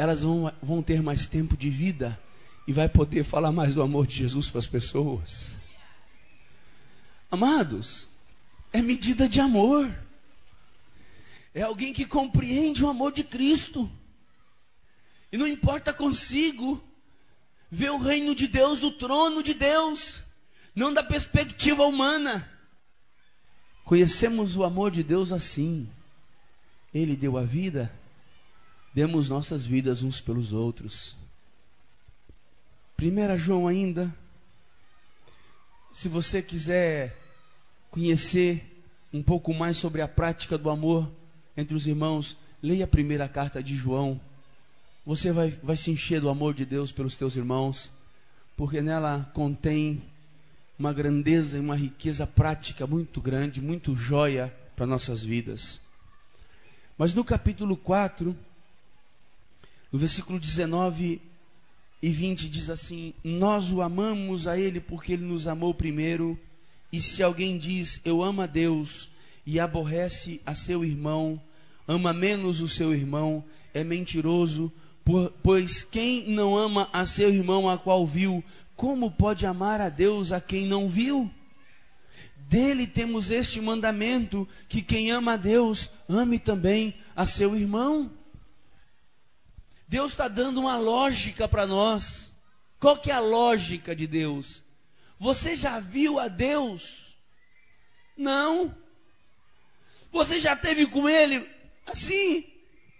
[0.01, 2.19] elas vão, vão ter mais tempo de vida
[2.67, 5.55] e vai poder falar mais do amor de Jesus para as pessoas.
[7.29, 8.09] Amados,
[8.73, 9.95] é medida de amor.
[11.53, 13.87] É alguém que compreende o amor de Cristo.
[15.31, 16.83] E não importa consigo
[17.69, 20.23] ver o reino de Deus do trono de Deus,
[20.73, 22.49] não da perspectiva humana.
[23.85, 25.87] Conhecemos o amor de Deus assim.
[26.91, 28.00] Ele deu a vida
[28.93, 31.15] demos nossas vidas uns pelos outros.
[33.01, 34.13] 1 João ainda,
[35.91, 37.17] se você quiser
[37.89, 41.09] conhecer um pouco mais sobre a prática do amor
[41.57, 44.19] entre os irmãos, leia a primeira carta de João.
[45.05, 47.91] Você vai, vai se encher do amor de Deus pelos teus irmãos,
[48.55, 50.01] porque nela contém
[50.77, 55.81] uma grandeza e uma riqueza prática muito grande, muito joia para nossas vidas.
[56.97, 58.35] Mas no capítulo 4,
[59.91, 61.21] no versículo 19
[62.01, 66.39] e 20 diz assim: Nós o amamos a Ele porque Ele nos amou primeiro.
[66.91, 69.09] E se alguém diz eu amo a Deus
[69.45, 71.41] e aborrece a seu irmão,
[71.87, 74.71] ama menos o seu irmão, é mentiroso,
[75.41, 78.43] pois quem não ama a seu irmão a qual viu,
[78.75, 81.31] como pode amar a Deus a quem não viu?
[82.49, 88.11] Dele temos este mandamento: que quem ama a Deus, ame também a seu irmão.
[89.91, 92.31] Deus está dando uma lógica para nós.
[92.79, 94.63] Qual que é a lógica de Deus?
[95.19, 97.17] Você já viu a Deus?
[98.15, 98.73] Não.
[100.09, 101.45] Você já teve com Ele
[101.85, 102.49] assim?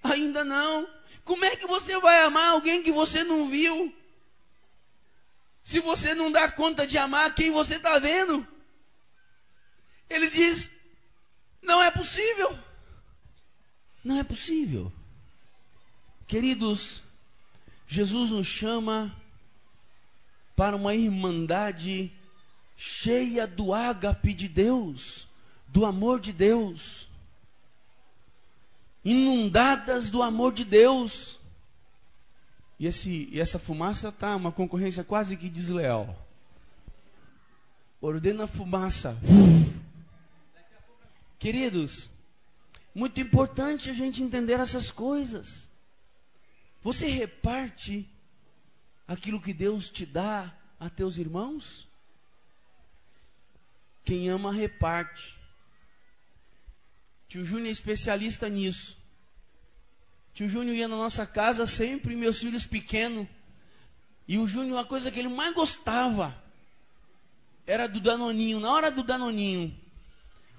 [0.04, 0.86] Ainda não.
[1.24, 3.96] Como é que você vai amar alguém que você não viu?
[5.64, 8.46] Se você não dá conta de amar quem você está vendo?
[10.10, 10.70] Ele diz:
[11.62, 12.60] não é possível.
[14.04, 14.92] Não é possível.
[16.32, 17.04] Queridos,
[17.86, 19.14] Jesus nos chama
[20.56, 22.10] para uma irmandade
[22.78, 25.28] cheia do ágape de Deus,
[25.68, 27.10] do amor de Deus,
[29.04, 31.38] inundadas do amor de Deus.
[32.80, 36.18] E, esse, e essa fumaça está uma concorrência quase que desleal.
[38.00, 39.18] Ordena a fumaça.
[41.38, 42.10] Queridos,
[42.96, 45.70] muito importante a gente entender essas coisas.
[46.84, 48.10] Você reparte
[49.08, 51.88] aquilo que Deus te dá a teus irmãos?
[54.04, 55.40] Quem ama, reparte.
[57.28, 58.98] Tio Júnior é especialista nisso.
[60.34, 63.28] Tio Júnior ia na nossa casa sempre, meus filhos pequenos.
[64.28, 66.36] E o Júnior, a coisa que ele mais gostava
[67.68, 68.60] era do Danoninho.
[68.60, 69.78] Na hora do Danoninho,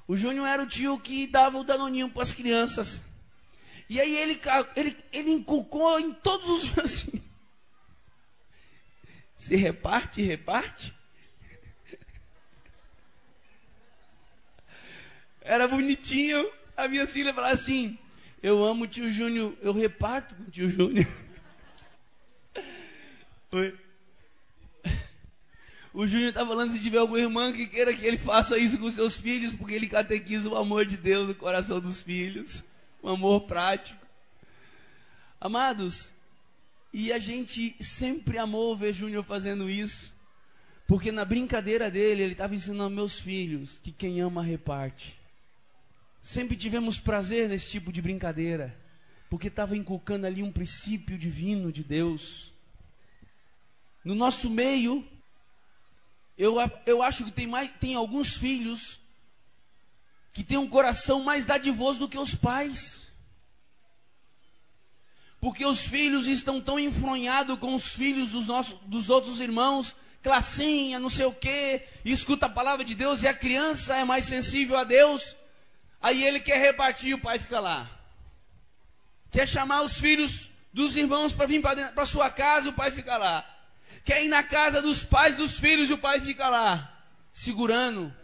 [0.07, 3.03] o Júnior era o tio que dava o Danoninho para as crianças.
[3.93, 4.41] E aí ele,
[4.75, 7.23] ele, ele inculcou em todos os meus filhos.
[9.37, 10.95] Se reparte, reparte.
[15.43, 16.51] Era bonitinho.
[16.75, 17.99] A minha filha falava assim:
[18.43, 21.07] Eu amo o tio Júnior, eu reparto com o tio Júnior.
[23.53, 23.79] Oi.
[25.93, 28.91] O Júnior está falando se tiver alguma irmã que queira que ele faça isso com
[28.91, 32.65] seus filhos, porque ele catequiza o amor de Deus no coração dos filhos
[33.03, 34.01] um amor prático.
[35.41, 36.13] Amados,
[36.93, 40.15] e a gente sempre amou ver Júnior fazendo isso,
[40.87, 45.19] porque na brincadeira dele ele estava ensinando meus filhos que quem ama reparte.
[46.21, 48.79] Sempre tivemos prazer nesse tipo de brincadeira,
[49.29, 52.53] porque estava inculcando ali um princípio divino de Deus.
[54.05, 55.05] No nosso meio,
[56.39, 59.02] eu, eu acho que tem, mais, tem alguns filhos
[60.33, 63.07] que têm um coração mais dadivoso do que os pais.
[65.41, 71.01] Porque os filhos estão tão enfronhados com os filhos dos, nossos, dos outros irmãos, classinha,
[71.01, 74.25] não sei o quê, e escuta a palavra de Deus, e a criança é mais
[74.25, 75.37] sensível a Deus,
[76.01, 77.91] aí ele quer repartir o pai fica lá.
[79.31, 83.53] Quer chamar os filhos dos irmãos para vir para sua casa, o pai fica lá
[84.05, 88.15] quer ir na casa dos pais dos filhos e o pai fica lá, segurando.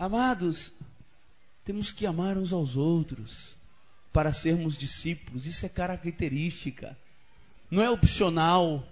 [0.00, 0.72] Amados,
[1.62, 3.54] temos que amar uns aos outros
[4.10, 6.96] para sermos discípulos, isso é característica,
[7.70, 8.88] não é opcional.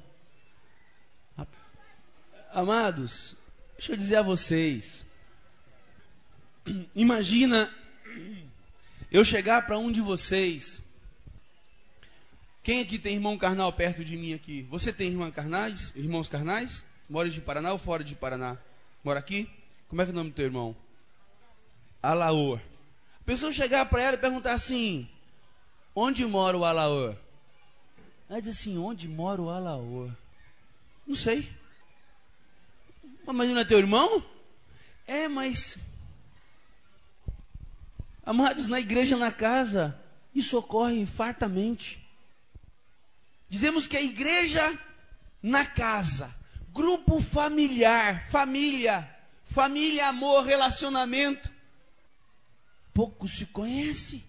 [2.53, 3.35] Amados,
[3.79, 5.07] deixa eu dizer a vocês,
[6.95, 7.75] imagina
[9.11, 10.83] eu chegar para um de vocês
[12.63, 14.67] quem aqui tem irmão carnal perto de mim aqui?
[14.69, 15.91] Você tem irmã carnais?
[15.97, 16.85] Irmãos carnais?
[17.09, 18.59] Mora de Paraná ou fora de Paraná?
[19.03, 19.49] Mora aqui?
[19.89, 20.77] Como é que é o nome do teu irmão?
[22.03, 22.61] Alaor.
[23.20, 25.09] A pessoa chegar para ela e perguntar assim:
[25.94, 27.16] Onde mora o Alaor?
[28.28, 30.11] Ela diz assim: Onde mora o Alaor?
[31.07, 31.51] Não sei.
[33.26, 34.24] Mas não é teu irmão?
[35.07, 35.78] É, mas.
[38.24, 39.99] Amados, na igreja, na casa,
[40.34, 42.07] isso ocorre fartamente.
[43.49, 44.78] Dizemos que a igreja
[45.42, 46.34] na casa,
[46.72, 49.09] grupo familiar, família,
[49.44, 51.51] família, amor, relacionamento,
[52.99, 54.24] pouco se conhece.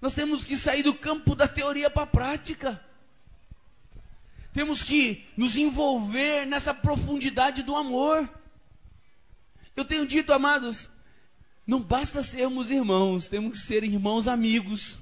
[0.00, 2.82] Nós temos que sair do campo da teoria para a prática.
[4.54, 8.26] Temos que nos envolver nessa profundidade do amor.
[9.76, 10.88] Eu tenho dito, amados,
[11.66, 14.98] não basta sermos irmãos, temos que ser irmãos amigos.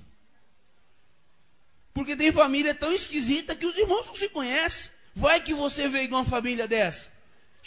[1.95, 4.91] Porque tem família tão esquisita que os irmãos não se conhecem.
[5.15, 7.16] Vai que você veio de uma família dessa.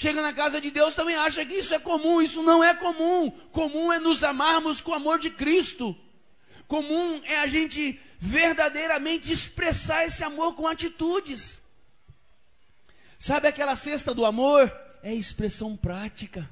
[0.01, 2.21] Chega na casa de Deus também acha que isso é comum.
[2.21, 3.29] Isso não é comum.
[3.51, 5.93] Comum é nos amarmos com o amor de Cristo.
[6.69, 11.61] Comum é a gente verdadeiramente expressar esse amor com atitudes.
[13.19, 14.73] Sabe aquela cesta do amor?
[15.03, 16.49] É expressão prática.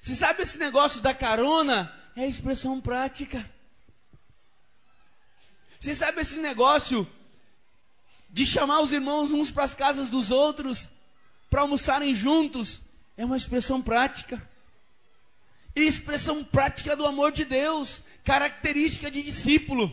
[0.00, 1.92] Você sabe esse negócio da carona?
[2.14, 3.50] É expressão prática.
[5.80, 7.04] Você sabe esse negócio
[8.30, 10.94] de chamar os irmãos uns para as casas dos outros
[11.56, 12.82] para almoçarem juntos?
[13.16, 14.46] É uma expressão prática.
[15.74, 19.90] E expressão prática do amor de Deus, característica de discípulo.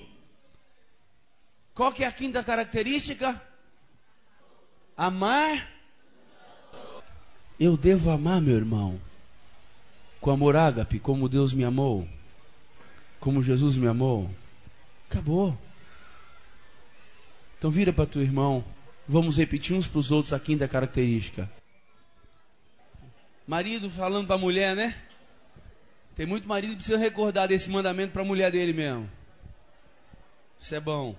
[1.74, 3.42] Qual que é a quinta característica?
[4.98, 5.72] Amar.
[7.58, 9.00] Eu devo amar meu irmão
[10.20, 12.06] com amor ágape, como Deus me amou,
[13.22, 14.30] como Jesus me amou.
[15.10, 15.58] Acabou.
[17.58, 18.66] Então vira para teu irmão.
[19.08, 21.50] Vamos repetir uns para os outros a quinta característica.
[23.46, 24.96] Marido falando para a mulher, né?
[26.16, 29.10] Tem muito marido que precisa recordar desse mandamento para a mulher dele mesmo.
[30.58, 31.16] Isso é bom.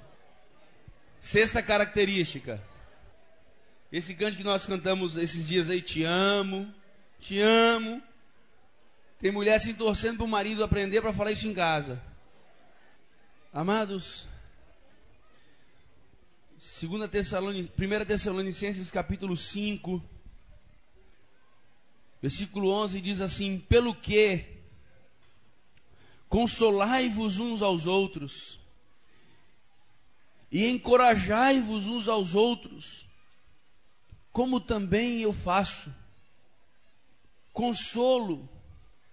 [1.21, 2.63] Sexta característica.
[3.93, 6.73] Esse canto que nós cantamos esses dias aí, te amo,
[7.21, 8.03] te amo.
[9.19, 12.01] Tem mulher se torcendo para o marido aprender para falar isso em casa.
[13.53, 14.27] Amados,
[16.67, 20.03] Segunda Tessalonic, 1 Tessalonicenses capítulo 5,
[22.23, 24.47] versículo 11 diz assim: Pelo que
[26.27, 28.59] consolai-vos uns aos outros
[30.51, 33.07] e encorajai-vos uns aos outros,
[34.33, 35.95] como também eu faço.
[37.53, 38.49] Consolo,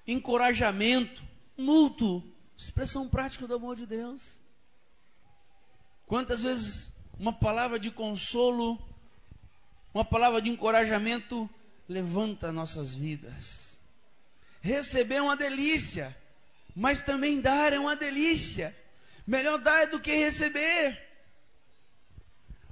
[0.07, 1.21] encorajamento,
[1.57, 2.23] mútuo,
[2.55, 4.39] expressão prática do amor de Deus.
[6.07, 6.90] Quantas vezes
[7.21, 8.83] uma palavra de consolo,
[9.93, 11.47] uma palavra de encorajamento
[11.87, 13.77] levanta nossas vidas.
[14.59, 16.17] Receber é uma delícia,
[16.75, 18.75] mas também dar é uma delícia.
[19.27, 20.99] Melhor dar do que receber.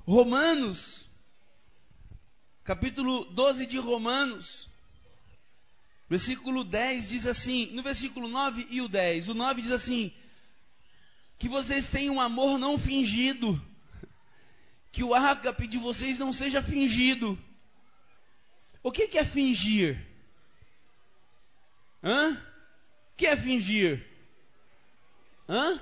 [0.08, 1.08] Romanos,
[2.64, 4.68] capítulo 12 de Romanos,
[6.10, 10.12] versículo 10 diz assim: no versículo 9 e o 10, o 9 diz assim:
[11.38, 13.69] que vocês tenham um amor não fingido
[14.92, 17.38] que o ágape de vocês não seja fingido.
[18.82, 20.06] O que, que é fingir?
[22.04, 22.32] Hã?
[22.34, 24.08] O que é fingir?
[25.48, 25.80] Hã?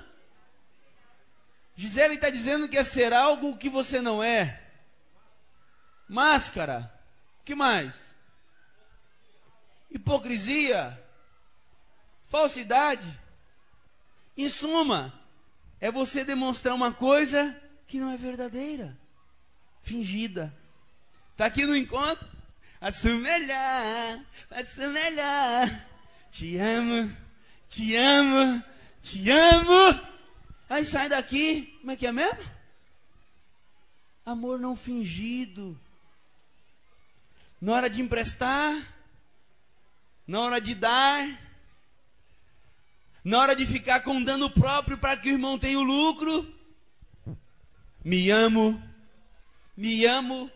[1.76, 4.62] Gisele está dizendo que é ser algo que você não é.
[6.08, 6.92] Máscara.
[7.40, 8.14] O que mais?
[9.90, 11.00] Hipocrisia.
[12.26, 13.08] Falsidade.
[14.36, 15.12] Em suma,
[15.80, 17.56] é você demonstrar uma coisa
[17.88, 18.96] que não é verdadeira,
[19.80, 20.54] fingida.
[21.32, 22.28] Está aqui no encontro?
[22.78, 24.20] Faço melhor,
[24.50, 25.86] faço melhor.
[26.30, 27.16] Te amo,
[27.66, 28.62] te amo,
[29.00, 30.08] te amo.
[30.68, 32.38] Aí sai daqui, como é que é mesmo?
[34.24, 35.80] Amor não fingido.
[37.58, 38.94] Na hora de emprestar,
[40.26, 41.26] na hora de dar,
[43.24, 46.57] na hora de ficar com dano próprio para que o irmão tenha o lucro.
[48.04, 48.80] Me amo,
[49.76, 50.50] me amo.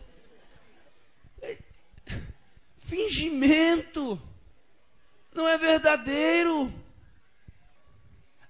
[2.79, 4.21] Fingimento,
[5.33, 6.73] não é verdadeiro.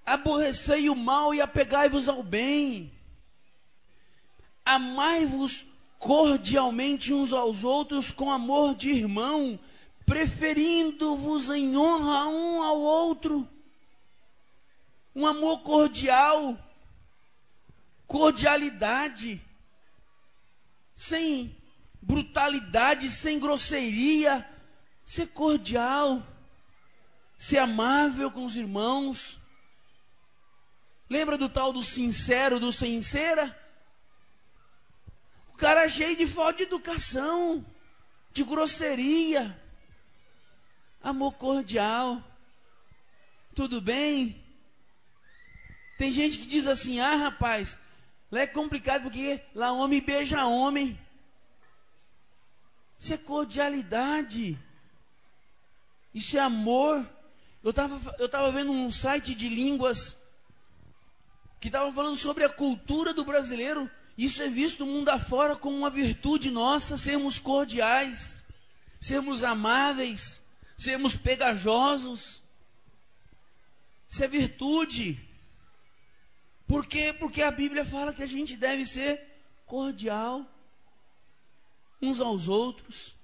[0.04, 2.92] Aborrecei o mal e apegai-vos ao bem.
[4.64, 5.66] Amai-vos
[5.98, 9.58] cordialmente uns aos outros com amor de irmão,
[10.04, 13.48] preferindo-vos em honra um ao outro.
[15.16, 16.58] Um amor cordial,
[18.06, 19.40] cordialidade,
[20.94, 21.56] sem
[22.00, 24.48] brutalidade, sem grosseria,
[25.04, 26.22] ser cordial,
[27.36, 29.38] ser amável com os irmãos.
[31.08, 33.58] Lembra do tal do sincero, do sincera?
[35.52, 37.64] O cara é cheio de falta de educação,
[38.32, 39.58] de grosseria,
[41.02, 42.22] amor cordial.
[43.54, 44.42] Tudo bem?
[45.96, 47.78] Tem gente que diz assim: ah, rapaz,
[48.34, 50.98] lá é complicado porque lá homem beija homem.
[52.98, 54.58] Isso é cordialidade.
[56.12, 57.08] Isso é amor.
[57.62, 60.16] Eu estava eu tava vendo um site de línguas
[61.60, 63.88] que estava falando sobre a cultura do brasileiro.
[64.18, 68.44] Isso é visto mundo afora como uma virtude nossa, sermos cordiais,
[69.00, 70.42] sermos amáveis,
[70.76, 72.42] sermos pegajosos.
[74.08, 75.23] Isso é virtude.
[76.66, 77.12] Por quê?
[77.12, 79.20] Porque a Bíblia fala que a gente deve ser
[79.66, 80.46] cordial
[82.00, 83.14] uns aos outros,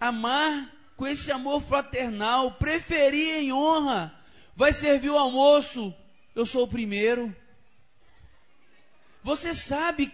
[0.00, 4.14] amar com esse amor fraternal, preferir em honra,
[4.54, 5.92] vai servir o almoço,
[6.34, 7.34] eu sou o primeiro.
[9.22, 10.12] Você sabe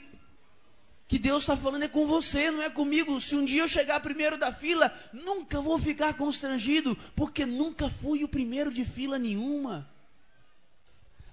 [1.09, 3.21] que Deus está falando é com você, não é comigo.
[3.21, 8.23] Se um dia eu chegar primeiro da fila, nunca vou ficar constrangido, porque nunca fui
[8.23, 9.91] o primeiro de fila nenhuma.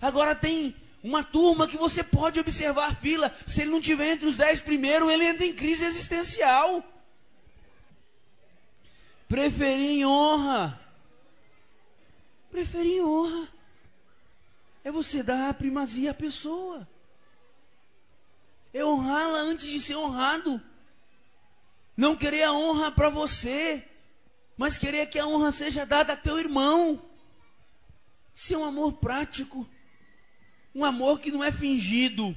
[0.02, 3.34] Agora tem uma turma que você pode observar a fila.
[3.46, 6.84] Se ele não tiver entre os dez primeiros, ele entra em crise existencial.
[9.28, 10.80] Preferir em honra.
[12.52, 13.48] Preferir em honra.
[14.84, 16.88] É você dar a primazia à pessoa.
[18.74, 20.62] É honrá-la antes de ser honrado.
[21.96, 23.84] Não querer a honra para você,
[24.56, 27.04] mas querer que a honra seja dada a teu irmão.
[28.36, 29.68] Isso é um amor prático.
[30.74, 32.36] Um amor que não é fingido.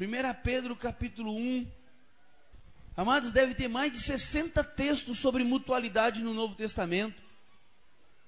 [0.00, 1.66] 1 Pedro capítulo 1.
[2.96, 7.22] Amados, deve ter mais de 60 textos sobre mutualidade no Novo Testamento.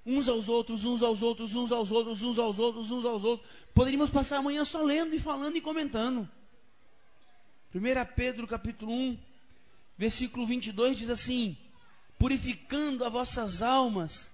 [0.06, 3.50] Uns aos outros, uns aos outros, uns aos outros, uns aos outros, uns aos outros.
[3.74, 6.28] Poderíamos passar a manhã só lendo e falando e comentando.
[7.74, 7.80] 1
[8.16, 9.18] Pedro capítulo 1,
[9.96, 11.56] versículo 22 diz assim:
[12.18, 14.32] Purificando as vossas almas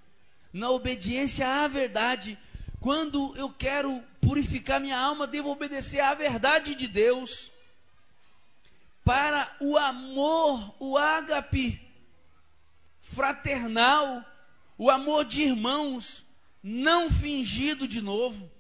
[0.53, 2.39] na obediência à verdade,
[2.81, 7.53] quando eu quero purificar minha alma, devo obedecer à verdade de Deus.
[9.05, 11.81] Para o amor, o ágape
[12.99, 14.25] fraternal,
[14.77, 16.27] o amor de irmãos,
[16.61, 18.51] não fingido de novo.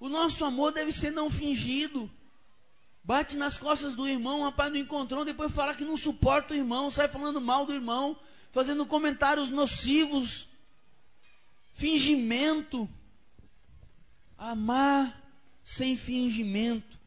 [0.00, 2.10] O nosso amor deve ser não fingido.
[3.04, 6.90] Bate nas costas do irmão, rapaz, não encontrou, depois fala que não suporta o irmão,
[6.90, 8.18] sai falando mal do irmão,
[8.50, 10.48] fazendo comentários nocivos,
[11.72, 12.90] fingimento
[14.40, 15.22] amar
[15.62, 16.98] sem fingimento.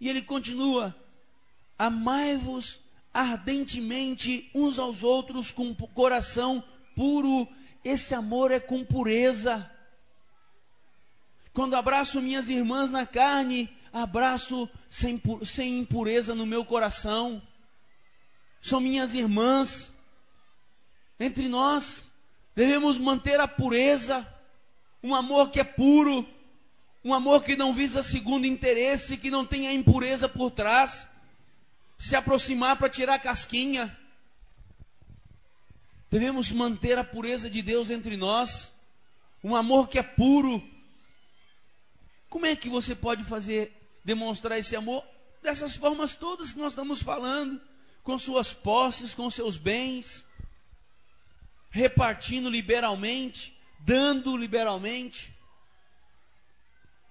[0.00, 0.94] E ele continua:
[1.76, 2.80] amai-vos
[3.12, 6.62] ardentemente uns aos outros com coração
[6.94, 7.48] puro.
[7.84, 9.68] Esse amor é com pureza.
[11.52, 17.42] Quando abraço minhas irmãs na carne, abraço sem, sem impureza no meu coração.
[18.60, 19.92] São minhas irmãs.
[21.18, 22.08] Entre nós,
[22.54, 24.26] devemos manter a pureza,
[25.02, 26.24] um amor que é puro
[27.08, 31.08] um amor que não visa segundo interesse, que não tem a impureza por trás.
[31.96, 33.96] Se aproximar para tirar casquinha.
[36.10, 38.74] Devemos manter a pureza de Deus entre nós.
[39.42, 40.62] Um amor que é puro.
[42.28, 43.72] Como é que você pode fazer,
[44.04, 45.02] demonstrar esse amor?
[45.42, 47.58] Dessas formas todas que nós estamos falando.
[48.02, 50.26] Com suas posses, com seus bens.
[51.70, 55.34] Repartindo liberalmente dando liberalmente.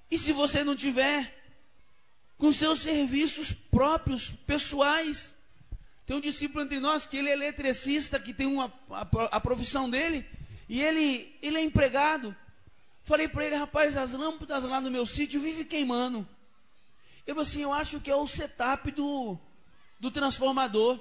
[0.09, 1.37] E se você não tiver,
[2.37, 5.35] com seus serviços próprios, pessoais.
[6.05, 9.01] Tem um discípulo entre nós que ele é eletricista, que tem uma, a,
[9.31, 10.25] a profissão dele,
[10.69, 12.35] e ele, ele é empregado.
[13.03, 16.27] Falei para ele, rapaz, as lâmpadas lá no meu sítio vivem queimando.
[17.25, 19.37] Ele falou assim, eu acho que é o setup do,
[19.99, 20.99] do transformador.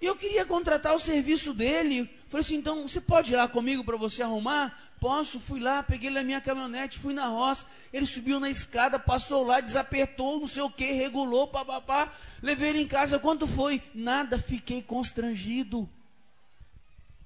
[0.00, 2.10] E eu queria contratar o serviço dele.
[2.28, 4.91] Falei assim, então você pode ir lá comigo para você arrumar?
[5.02, 7.66] Posso, fui lá, peguei ele na minha caminhonete, fui na roça.
[7.92, 12.12] Ele subiu na escada, passou lá, desapertou, não sei o que, regulou, papapá.
[12.40, 13.18] Levei ele em casa.
[13.18, 13.82] Quanto foi?
[13.92, 15.90] Nada, fiquei constrangido.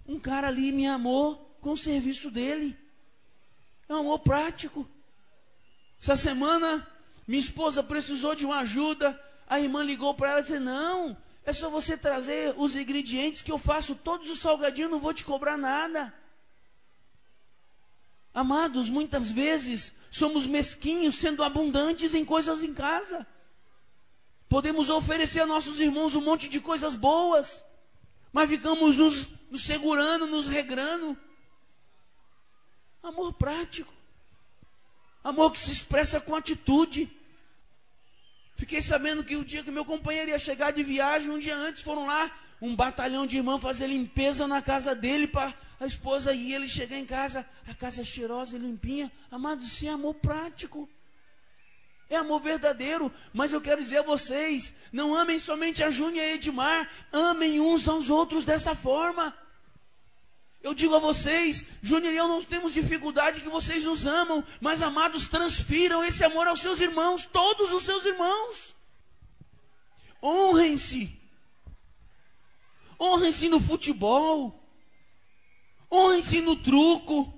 [0.09, 2.75] Um cara ali me amou com o serviço dele.
[3.87, 4.89] É um amor prático.
[6.01, 6.89] Essa semana,
[7.29, 9.23] minha esposa precisou de uma ajuda.
[9.47, 11.15] A irmã ligou para ela e disse: Não,
[11.45, 15.27] é só você trazer os ingredientes que eu faço todos os salgadinhos, não vou te
[15.27, 16.11] cobrar nada.
[18.37, 23.27] Amados, muitas vezes somos mesquinhos, sendo abundantes em coisas em casa.
[24.47, 27.65] Podemos oferecer a nossos irmãos um monte de coisas boas,
[28.31, 31.17] mas ficamos nos, nos segurando, nos regrando.
[33.03, 33.95] Amor prático.
[35.25, 37.11] Amor que se expressa com atitude.
[38.55, 41.81] Fiquei sabendo que o dia que meu companheiro ia chegar de viagem, um dia antes
[41.81, 42.31] foram lá
[42.61, 46.97] um batalhão de irmãos fazer limpeza na casa dele para a esposa ir ele chegar
[46.97, 49.13] em casa, a casa é cheirosa e limpinha.
[49.31, 50.89] Amado, isso é amor prático.
[52.09, 56.33] É amor verdadeiro, mas eu quero dizer a vocês: não amem somente a Júnia e
[56.33, 59.37] a Edmar, amem uns aos outros desta forma.
[60.63, 64.83] Eu digo a vocês, Júnior e eu não temos dificuldade que vocês nos amam, mas
[64.83, 68.75] amados, transfiram esse amor aos seus irmãos, todos os seus irmãos.
[70.23, 71.26] Honrem-se.
[73.01, 74.63] Honrem-se no futebol.
[75.91, 77.33] Honrem-se no truco.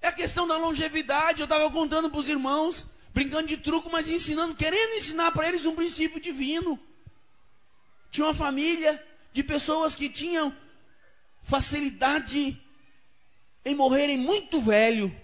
[0.00, 1.40] É a questão da longevidade.
[1.40, 5.66] Eu estava contando para os irmãos, brincando de truco, mas ensinando, querendo ensinar para eles
[5.66, 6.78] um princípio divino.
[8.10, 10.56] Tinha uma família de pessoas que tinham
[11.42, 12.60] facilidade
[13.64, 15.14] em morrerem muito velho.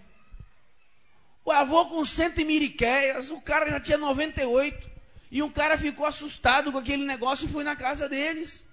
[1.45, 4.91] O avô com cento e miriqueias, o cara já tinha 98.
[5.31, 8.65] E um cara ficou assustado com aquele negócio e foi na casa deles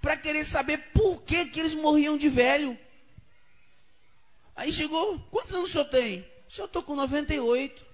[0.00, 2.78] para querer saber por que, que eles morriam de velho.
[4.56, 6.20] Aí chegou, quantos anos o senhor tem?
[6.48, 7.86] O senhor estou com 98.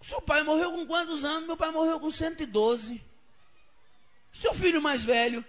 [0.00, 1.46] O seu pai morreu com quantos anos?
[1.46, 3.02] Meu pai morreu com 112.
[4.32, 5.44] O seu filho mais velho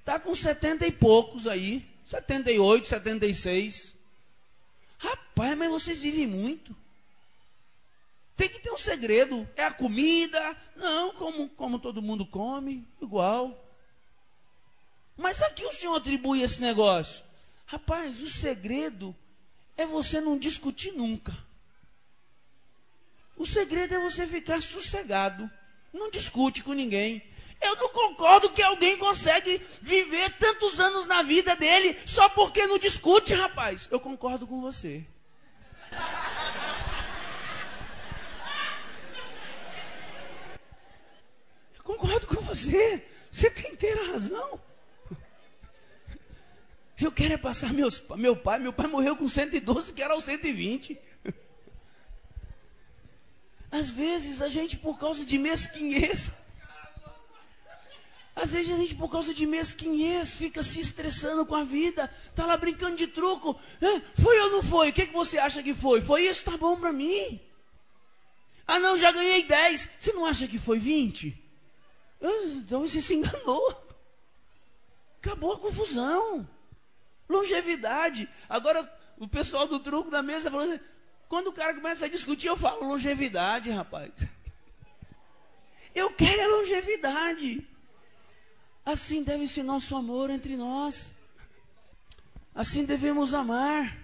[0.00, 1.88] está com 70 e poucos aí.
[2.04, 3.94] 78, 76.
[4.98, 6.76] Rapaz, mas vocês vivem muito.
[8.36, 9.48] Tem que ter um segredo.
[9.56, 10.56] É a comida?
[10.76, 13.63] Não, como, como todo mundo come, igual.
[15.16, 17.24] Mas a que o senhor atribui esse negócio?
[17.66, 19.14] Rapaz, o segredo
[19.76, 21.36] é você não discutir nunca.
[23.36, 25.50] O segredo é você ficar sossegado.
[25.92, 27.22] Não discute com ninguém.
[27.60, 32.78] Eu não concordo que alguém consegue viver tantos anos na vida dele só porque não
[32.78, 33.88] discute, rapaz.
[33.90, 35.04] Eu concordo com você.
[41.76, 43.06] Eu concordo com você.
[43.30, 44.60] Você tem inteira razão.
[47.04, 48.58] Eu quero é passar meus, meu pai.
[48.58, 50.98] Meu pai morreu com 112, que era aos 120.
[53.70, 56.30] Às vezes a gente, por causa de mesquinhez,
[58.34, 62.46] às vezes a gente, por causa de mesquinhez, fica se estressando com a vida, está
[62.46, 63.58] lá brincando de truco.
[64.14, 64.88] Foi ou não foi?
[64.88, 66.00] O que, que você acha que foi?
[66.00, 66.42] Foi isso?
[66.42, 67.38] Tá bom para mim.
[68.66, 69.90] Ah, não, já ganhei 10.
[70.00, 71.38] Você não acha que foi 20?
[72.56, 73.76] Então você se enganou.
[75.20, 76.48] Acabou a confusão.
[77.28, 78.28] Longevidade.
[78.48, 80.80] Agora, o pessoal do truco da mesa falou assim,
[81.28, 84.12] quando o cara começa a discutir, eu falo longevidade, rapaz.
[85.94, 87.66] Eu quero a longevidade.
[88.84, 91.14] Assim deve ser nosso amor entre nós.
[92.54, 93.96] Assim devemos amar.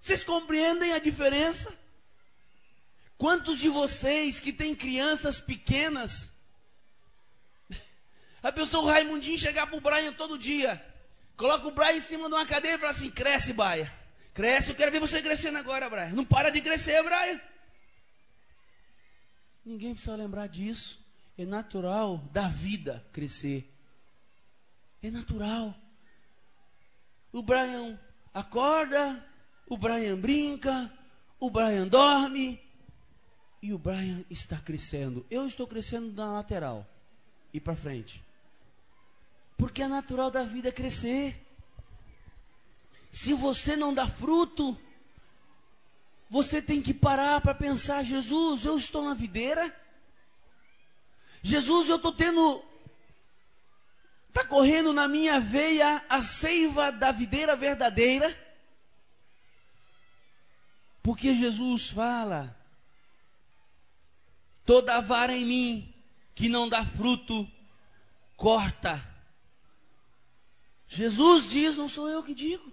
[0.00, 1.72] Vocês compreendem a diferença?
[3.16, 6.33] Quantos de vocês que têm crianças pequenas
[8.44, 10.84] a pessoa, o Raimundinho, chegar pro Brian todo dia.
[11.34, 13.92] Coloca o Brian em cima de uma cadeira e fala assim: cresce, Baia.
[14.34, 16.10] Cresce, eu quero ver você crescendo agora, Brian.
[16.10, 17.40] Não para de crescer, Brian.
[19.64, 21.02] Ninguém precisa lembrar disso.
[21.38, 23.72] É natural da vida crescer.
[25.02, 25.74] É natural.
[27.32, 27.98] O Brian
[28.32, 29.24] acorda,
[29.66, 30.92] o Brian brinca,
[31.40, 32.60] o Brian dorme
[33.62, 35.26] e o Brian está crescendo.
[35.30, 36.86] Eu estou crescendo na lateral
[37.52, 38.23] e para frente.
[39.64, 41.42] Porque é natural da vida crescer.
[43.10, 44.78] Se você não dá fruto,
[46.28, 49.74] você tem que parar para pensar: Jesus, eu estou na videira.
[51.42, 52.62] Jesus, eu estou tendo.
[54.28, 58.38] Está correndo na minha veia a seiva da videira verdadeira.
[61.02, 62.54] Porque Jesus fala:
[64.66, 65.94] toda vara em mim
[66.34, 67.50] que não dá fruto,
[68.36, 69.13] corta.
[70.86, 72.72] Jesus diz, não sou eu que digo.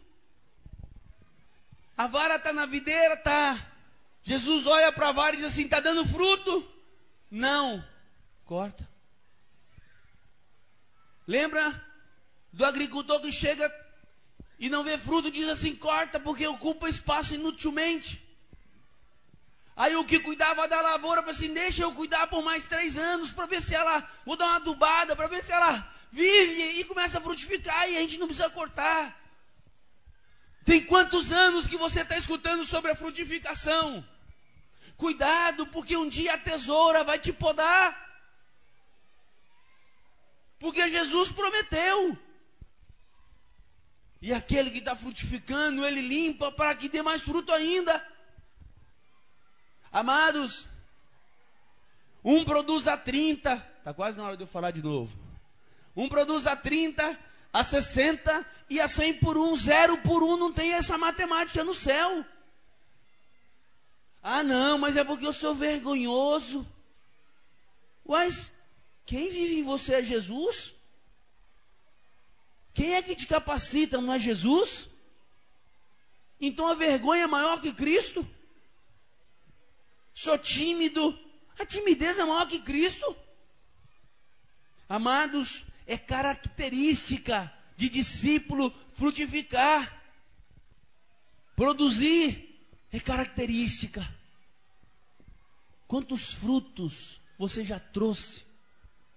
[1.98, 3.72] A vara está na videira, tá.
[4.24, 6.68] Jesus olha para a vara e diz assim: está dando fruto?
[7.30, 7.84] Não,
[8.46, 8.90] corta.
[11.28, 11.84] Lembra
[12.52, 13.72] do agricultor que chega
[14.60, 18.22] e não vê fruto, diz assim: corta, porque ocupa espaço inutilmente.
[19.76, 23.32] Aí o que cuidava da lavoura falou assim: deixa eu cuidar por mais três anos
[23.32, 27.18] para ver se ela, vou dar uma adubada para ver se ela vive e começa
[27.18, 29.18] a frutificar e a gente não precisa cortar.
[30.66, 34.06] Tem quantos anos que você está escutando sobre a frutificação?
[34.98, 38.10] Cuidado, porque um dia a tesoura vai te podar.
[40.60, 42.18] Porque Jesus prometeu.
[44.22, 48.06] E aquele que está frutificando, ele limpa para que dê mais fruto ainda.
[49.92, 50.68] Amados,
[52.24, 55.31] um produz a 30, está quase na hora de eu falar de novo.
[55.96, 57.20] Um produz a 30,
[57.52, 59.56] a 60 e a 100 por um.
[59.56, 62.26] Zero por um não tem essa matemática no céu.
[64.24, 66.68] Ah, não, mas é porque eu sou vergonhoso.
[68.06, 68.52] Mas
[69.06, 70.76] quem vive em você é Jesus?
[72.74, 74.88] Quem é que te capacita, não é Jesus?
[76.40, 78.28] Então a vergonha é maior que Cristo?
[80.14, 81.18] Sou tímido.
[81.60, 83.16] A timidez é maior que Cristo.
[84.88, 90.02] Amados, é característica de discípulo frutificar.
[91.54, 92.58] Produzir
[92.94, 94.02] é característica.
[95.90, 98.44] Quantos frutos você já trouxe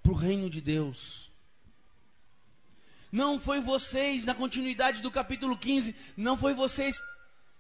[0.02, 1.30] para o reino de Deus?
[3.12, 7.00] Não foi vocês, na continuidade do capítulo 15, não foi vocês,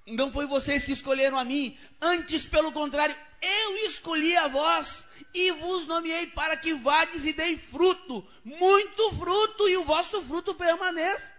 [0.06, 5.50] não foi vocês que escolheram a mim, antes pelo contrário, eu escolhi a vós e
[5.52, 11.32] vos nomeei para que vades e dei fruto, muito fruto, e o vosso fruto permaneça.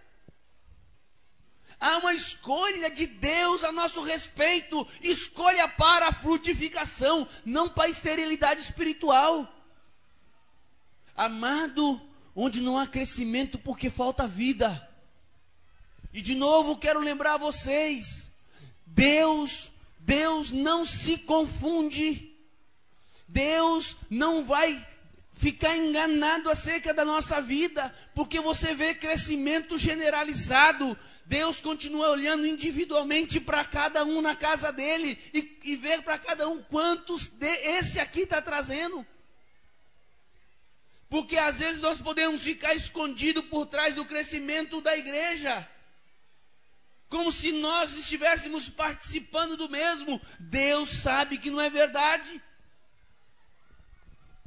[1.78, 7.90] Há uma escolha de Deus a nosso respeito, escolha para a frutificação, não para a
[7.90, 9.52] esterilidade espiritual.
[11.14, 12.00] Amado,
[12.34, 14.88] onde não há crescimento porque falta vida.
[16.12, 18.30] E de novo quero lembrar vocês,
[18.96, 19.70] Deus
[20.06, 22.32] Deus não se confunde.
[23.26, 24.86] Deus não vai
[25.32, 30.96] ficar enganado acerca da nossa vida, porque você vê crescimento generalizado.
[31.26, 36.48] Deus continua olhando individualmente para cada um na casa dele e, e ver para cada
[36.48, 39.04] um quantos de, esse aqui está trazendo.
[41.10, 45.68] Porque às vezes nós podemos ficar escondido por trás do crescimento da igreja
[47.16, 50.20] como se nós estivéssemos participando do mesmo.
[50.38, 52.42] Deus sabe que não é verdade.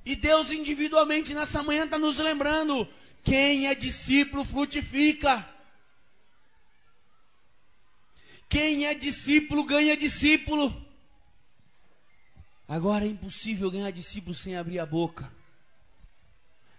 [0.05, 2.87] E Deus individualmente nessa manhã está nos lembrando:
[3.23, 5.47] quem é discípulo frutifica.
[8.47, 10.85] Quem é discípulo ganha discípulo.
[12.67, 15.31] Agora é impossível ganhar discípulo sem abrir a boca.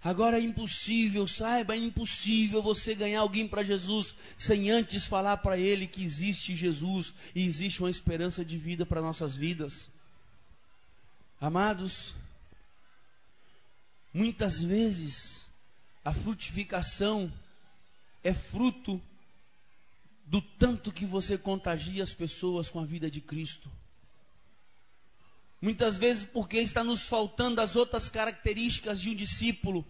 [0.03, 5.59] Agora é impossível, saiba, é impossível você ganhar alguém para Jesus sem antes falar para
[5.59, 9.90] ele que existe Jesus e existe uma esperança de vida para nossas vidas.
[11.38, 12.14] Amados,
[14.12, 15.51] muitas vezes
[16.03, 17.30] a frutificação
[18.24, 19.01] é fruto
[20.24, 23.70] do tanto que você contagia as pessoas com a vida de Cristo.
[25.61, 29.85] Muitas vezes porque está nos faltando as outras características de um discípulo.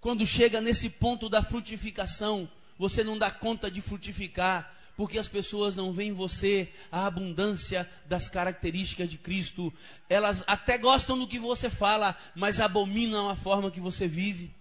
[0.00, 5.76] Quando chega nesse ponto da frutificação, você não dá conta de frutificar, porque as pessoas
[5.76, 9.72] não veem em você a abundância das características de Cristo.
[10.08, 14.54] Elas até gostam do que você fala, mas abominam a forma que você vive.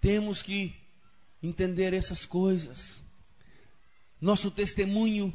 [0.00, 0.72] Temos que
[1.42, 3.02] entender essas coisas.
[4.20, 5.34] Nosso testemunho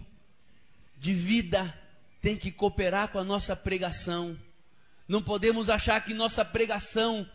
[0.98, 1.78] de vida
[2.22, 4.38] tem que cooperar com a nossa pregação.
[5.08, 7.28] Não podemos achar que nossa pregação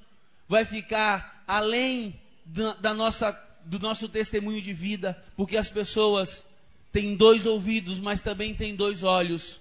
[0.49, 3.33] vai ficar além da, nossa,
[3.65, 6.45] do nosso testemunho de vida, porque as pessoas
[6.93, 9.61] têm dois ouvidos, mas também têm dois olhos.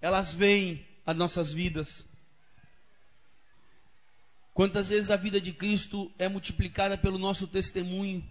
[0.00, 2.06] Elas veem as nossas vidas.
[4.54, 8.24] Quantas vezes a vida de Cristo é multiplicada pelo nosso testemunho?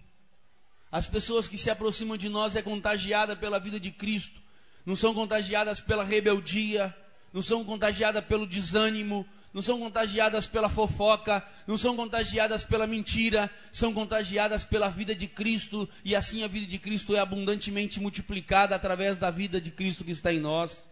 [0.90, 4.40] As pessoas que se aproximam de nós é contagiada pela vida de Cristo,
[4.84, 6.94] não são contagiadas pela rebeldia,
[7.32, 13.50] não são contagiadas pelo desânimo, não são contagiadas pela fofoca, não são contagiadas pela mentira,
[13.72, 18.74] são contagiadas pela vida de Cristo, e assim a vida de Cristo é abundantemente multiplicada
[18.74, 20.88] através da vida de Cristo que está em nós.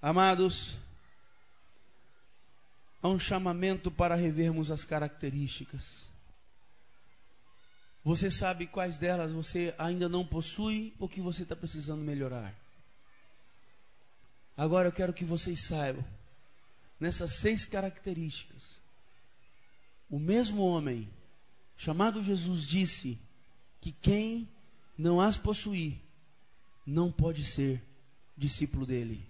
[0.00, 0.78] Amados,
[3.02, 6.07] há um chamamento para revermos as características.
[8.08, 12.54] Você sabe quais delas você ainda não possui ou que você está precisando melhorar.
[14.56, 16.02] Agora eu quero que vocês saibam,
[16.98, 18.80] nessas seis características,
[20.08, 21.06] o mesmo homem,
[21.76, 23.18] chamado Jesus, disse
[23.78, 24.48] que quem
[24.96, 26.00] não as possuir,
[26.86, 27.82] não pode ser
[28.34, 29.22] discípulo dele.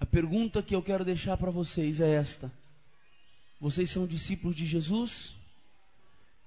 [0.00, 2.50] A pergunta que eu quero deixar para vocês é esta:
[3.60, 5.38] Vocês são discípulos de Jesus?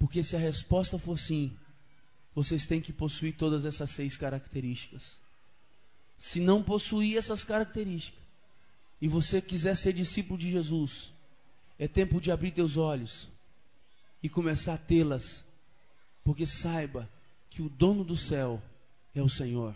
[0.03, 1.57] Porque se a resposta for sim,
[2.35, 5.17] vocês têm que possuir todas essas seis características.
[6.17, 8.21] Se não possuir essas características,
[9.01, 11.13] e você quiser ser discípulo de Jesus,
[11.79, 13.29] é tempo de abrir teus olhos
[14.21, 15.45] e começar a tê-las,
[16.21, 17.09] porque saiba
[17.49, 18.61] que o dono do céu
[19.15, 19.73] é o Senhor.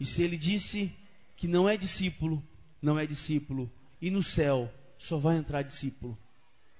[0.00, 0.92] E se ele disse
[1.36, 2.42] que não é discípulo,
[2.82, 3.70] não é discípulo,
[4.02, 6.18] e no céu só vai entrar discípulo.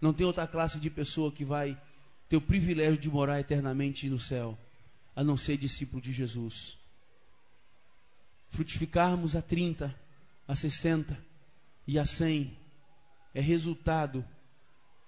[0.00, 1.80] Não tem outra classe de pessoa que vai
[2.34, 4.58] ter o privilégio de morar eternamente no céu,
[5.14, 6.76] a não ser discípulo de Jesus
[8.54, 9.92] frutificarmos a 30,
[10.46, 11.18] a 60
[11.88, 12.56] e a 100
[13.34, 14.24] é resultado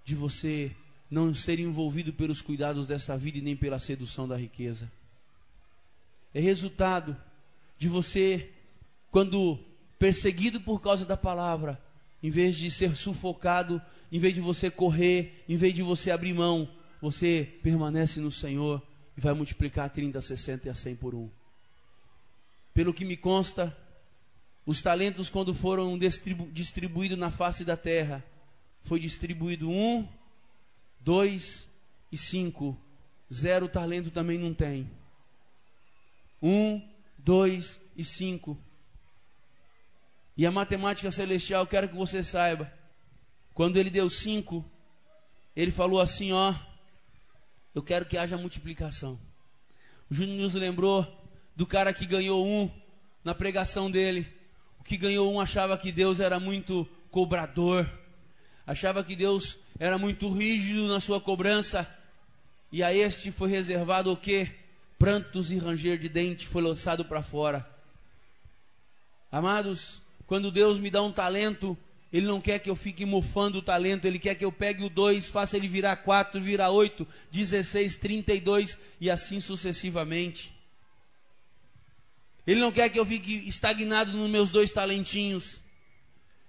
[0.05, 0.75] de você
[1.09, 4.91] não ser envolvido pelos cuidados desta vida e nem pela sedução da riqueza.
[6.35, 7.17] É resultado
[7.79, 8.51] de você,
[9.13, 9.61] quando
[9.97, 11.81] perseguido por causa da palavra,
[12.21, 16.33] em vez de ser sufocado, em vez de você correr, em vez de você abrir
[16.33, 16.69] mão,
[17.07, 18.83] você permanece no Senhor
[19.17, 21.31] e vai multiplicar 30, 60 e a 100 por um.
[22.75, 23.77] Pelo que me consta,
[24.67, 28.25] os talentos, quando foram distribu distribuídos na face da terra,
[28.81, 30.07] foi distribuído um,
[30.99, 31.69] dois
[32.11, 32.77] e cinco.
[33.33, 34.91] Zero talento também não tem.
[36.43, 36.83] Um,
[37.17, 38.59] dois e cinco.
[40.37, 42.73] E a matemática celestial, quero que você saiba.
[43.55, 44.65] Quando ele deu cinco,
[45.55, 46.53] ele falou assim: Ó,
[47.77, 49.21] eu quero que haja multiplicação.
[50.11, 51.07] O Júnior nos lembrou
[51.55, 52.71] do cara que ganhou um
[53.23, 54.27] na pregação dele.
[54.81, 57.87] O que ganhou um achava que Deus era muito cobrador,
[58.67, 61.87] achava que Deus era muito rígido na sua cobrança,
[62.73, 64.51] e a este foi reservado o que?
[64.99, 67.69] Prantos e ranger de dente foi lançado para fora.
[69.31, 71.77] Amados, quando Deus me dá um talento,
[72.17, 74.89] Ele não quer que eu fique mofando o talento, Ele quer que eu pegue o
[74.89, 78.79] dois, faça ele virar quatro, virar oito, dezesseis, trinta e dois
[79.13, 80.51] assim sucessivamente.
[82.47, 85.61] Ele não quer que eu fique estagnado nos meus dois talentinhos.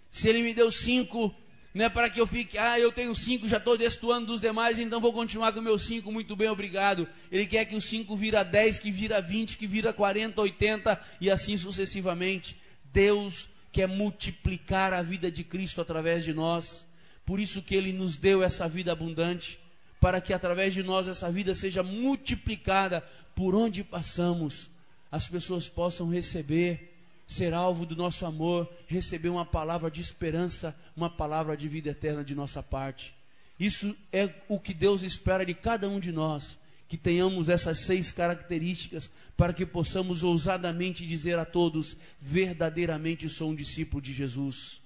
[0.09, 1.35] Se ele me deu cinco,
[1.73, 4.79] não é para que eu fique, ah, eu tenho cinco, já estou destoando dos demais,
[4.79, 7.09] então vou continuar com meus cinco, muito bem, obrigado.
[7.29, 11.29] Ele quer que os cinco vira dez, que vira vinte, que vira quarenta, oitenta e
[11.29, 12.55] assim sucessivamente.
[12.85, 16.87] Deus quer multiplicar a vida de Cristo através de nós.
[17.23, 19.59] Por isso que ele nos deu essa vida abundante,
[20.01, 23.01] para que através de nós essa vida seja multiplicada
[23.35, 24.71] por onde passamos
[25.11, 26.97] as pessoas possam receber,
[27.27, 32.23] ser alvo do nosso amor, receber uma palavra de esperança, uma palavra de vida eterna
[32.23, 33.13] de nossa parte.
[33.59, 38.11] Isso é o que Deus espera de cada um de nós, que tenhamos essas seis
[38.11, 44.81] características para que possamos ousadamente dizer a todos: verdadeiramente sou um discípulo de Jesus,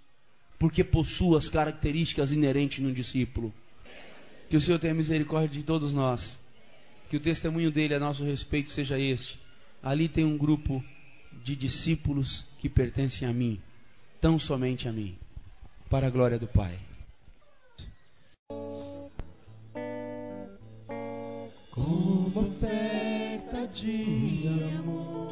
[0.57, 3.53] porque possuo as características inerentes num discípulo.
[4.49, 6.39] Que o Senhor tenha misericórdia de todos nós,
[7.09, 9.39] que o testemunho dele a nosso respeito seja este
[9.81, 10.83] ali tem um grupo
[11.43, 13.59] de discípulos que pertencem a mim,
[14.19, 15.17] tão somente a mim,
[15.89, 16.77] para a glória do Pai.
[21.71, 24.45] Como oferta de
[24.77, 25.27] amor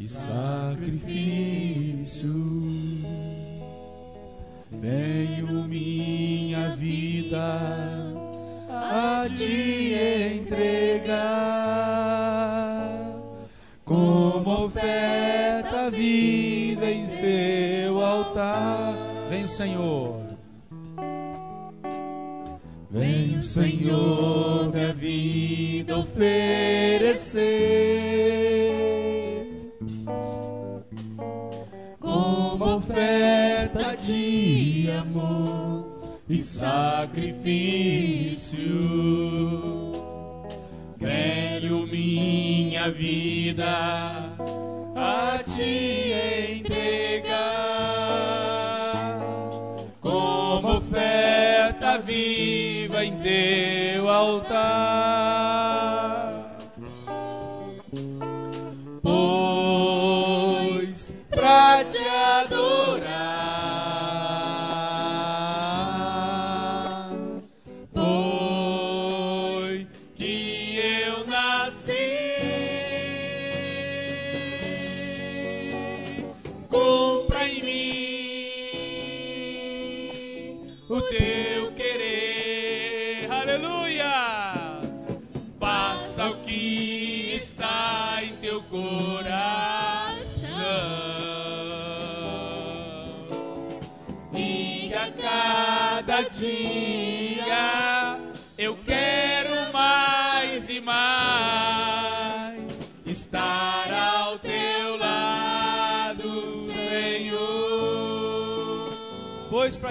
[0.00, 0.72] e sacrifício,
[4.70, 7.58] venho minha vida
[8.70, 9.92] a te
[10.38, 11.12] entregar
[13.84, 18.94] como oferta viva em seu altar.
[19.28, 20.11] Vem, Senhor.
[23.52, 27.42] Senhor minha vida oferecer
[32.00, 36.00] como oferta de amor
[36.30, 37.12] e sacrifício.
[40.98, 44.32] Quero minha vida
[44.96, 46.10] a ti
[46.62, 47.58] entregar
[50.00, 52.71] como oferta viva
[53.04, 55.51] em teu altar.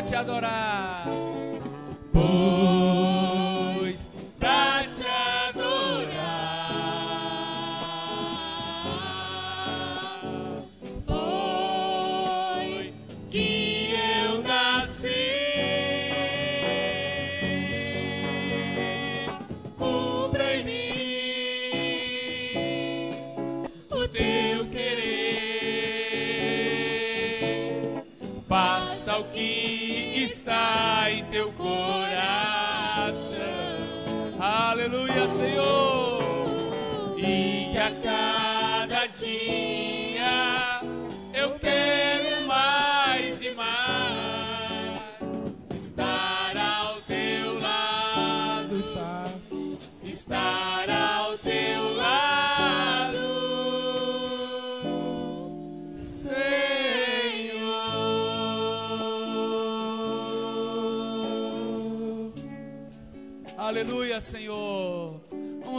[0.03, 1.20] te adorar.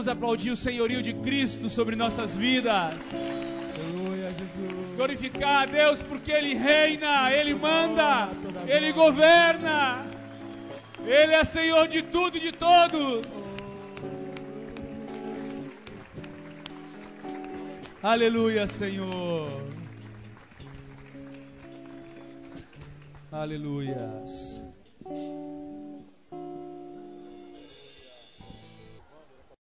[0.03, 3.15] Vamos aplaudir o senhorio de Cristo sobre nossas vidas.
[3.73, 4.97] Aleluia, Jesus.
[4.97, 8.29] Glorificar a Deus porque Ele reina, Ele manda,
[8.67, 10.05] Ele governa.
[11.07, 13.57] Ele é Senhor de tudo e de todos.
[18.03, 19.49] Aleluia, Senhor.
[23.31, 24.22] Aleluia.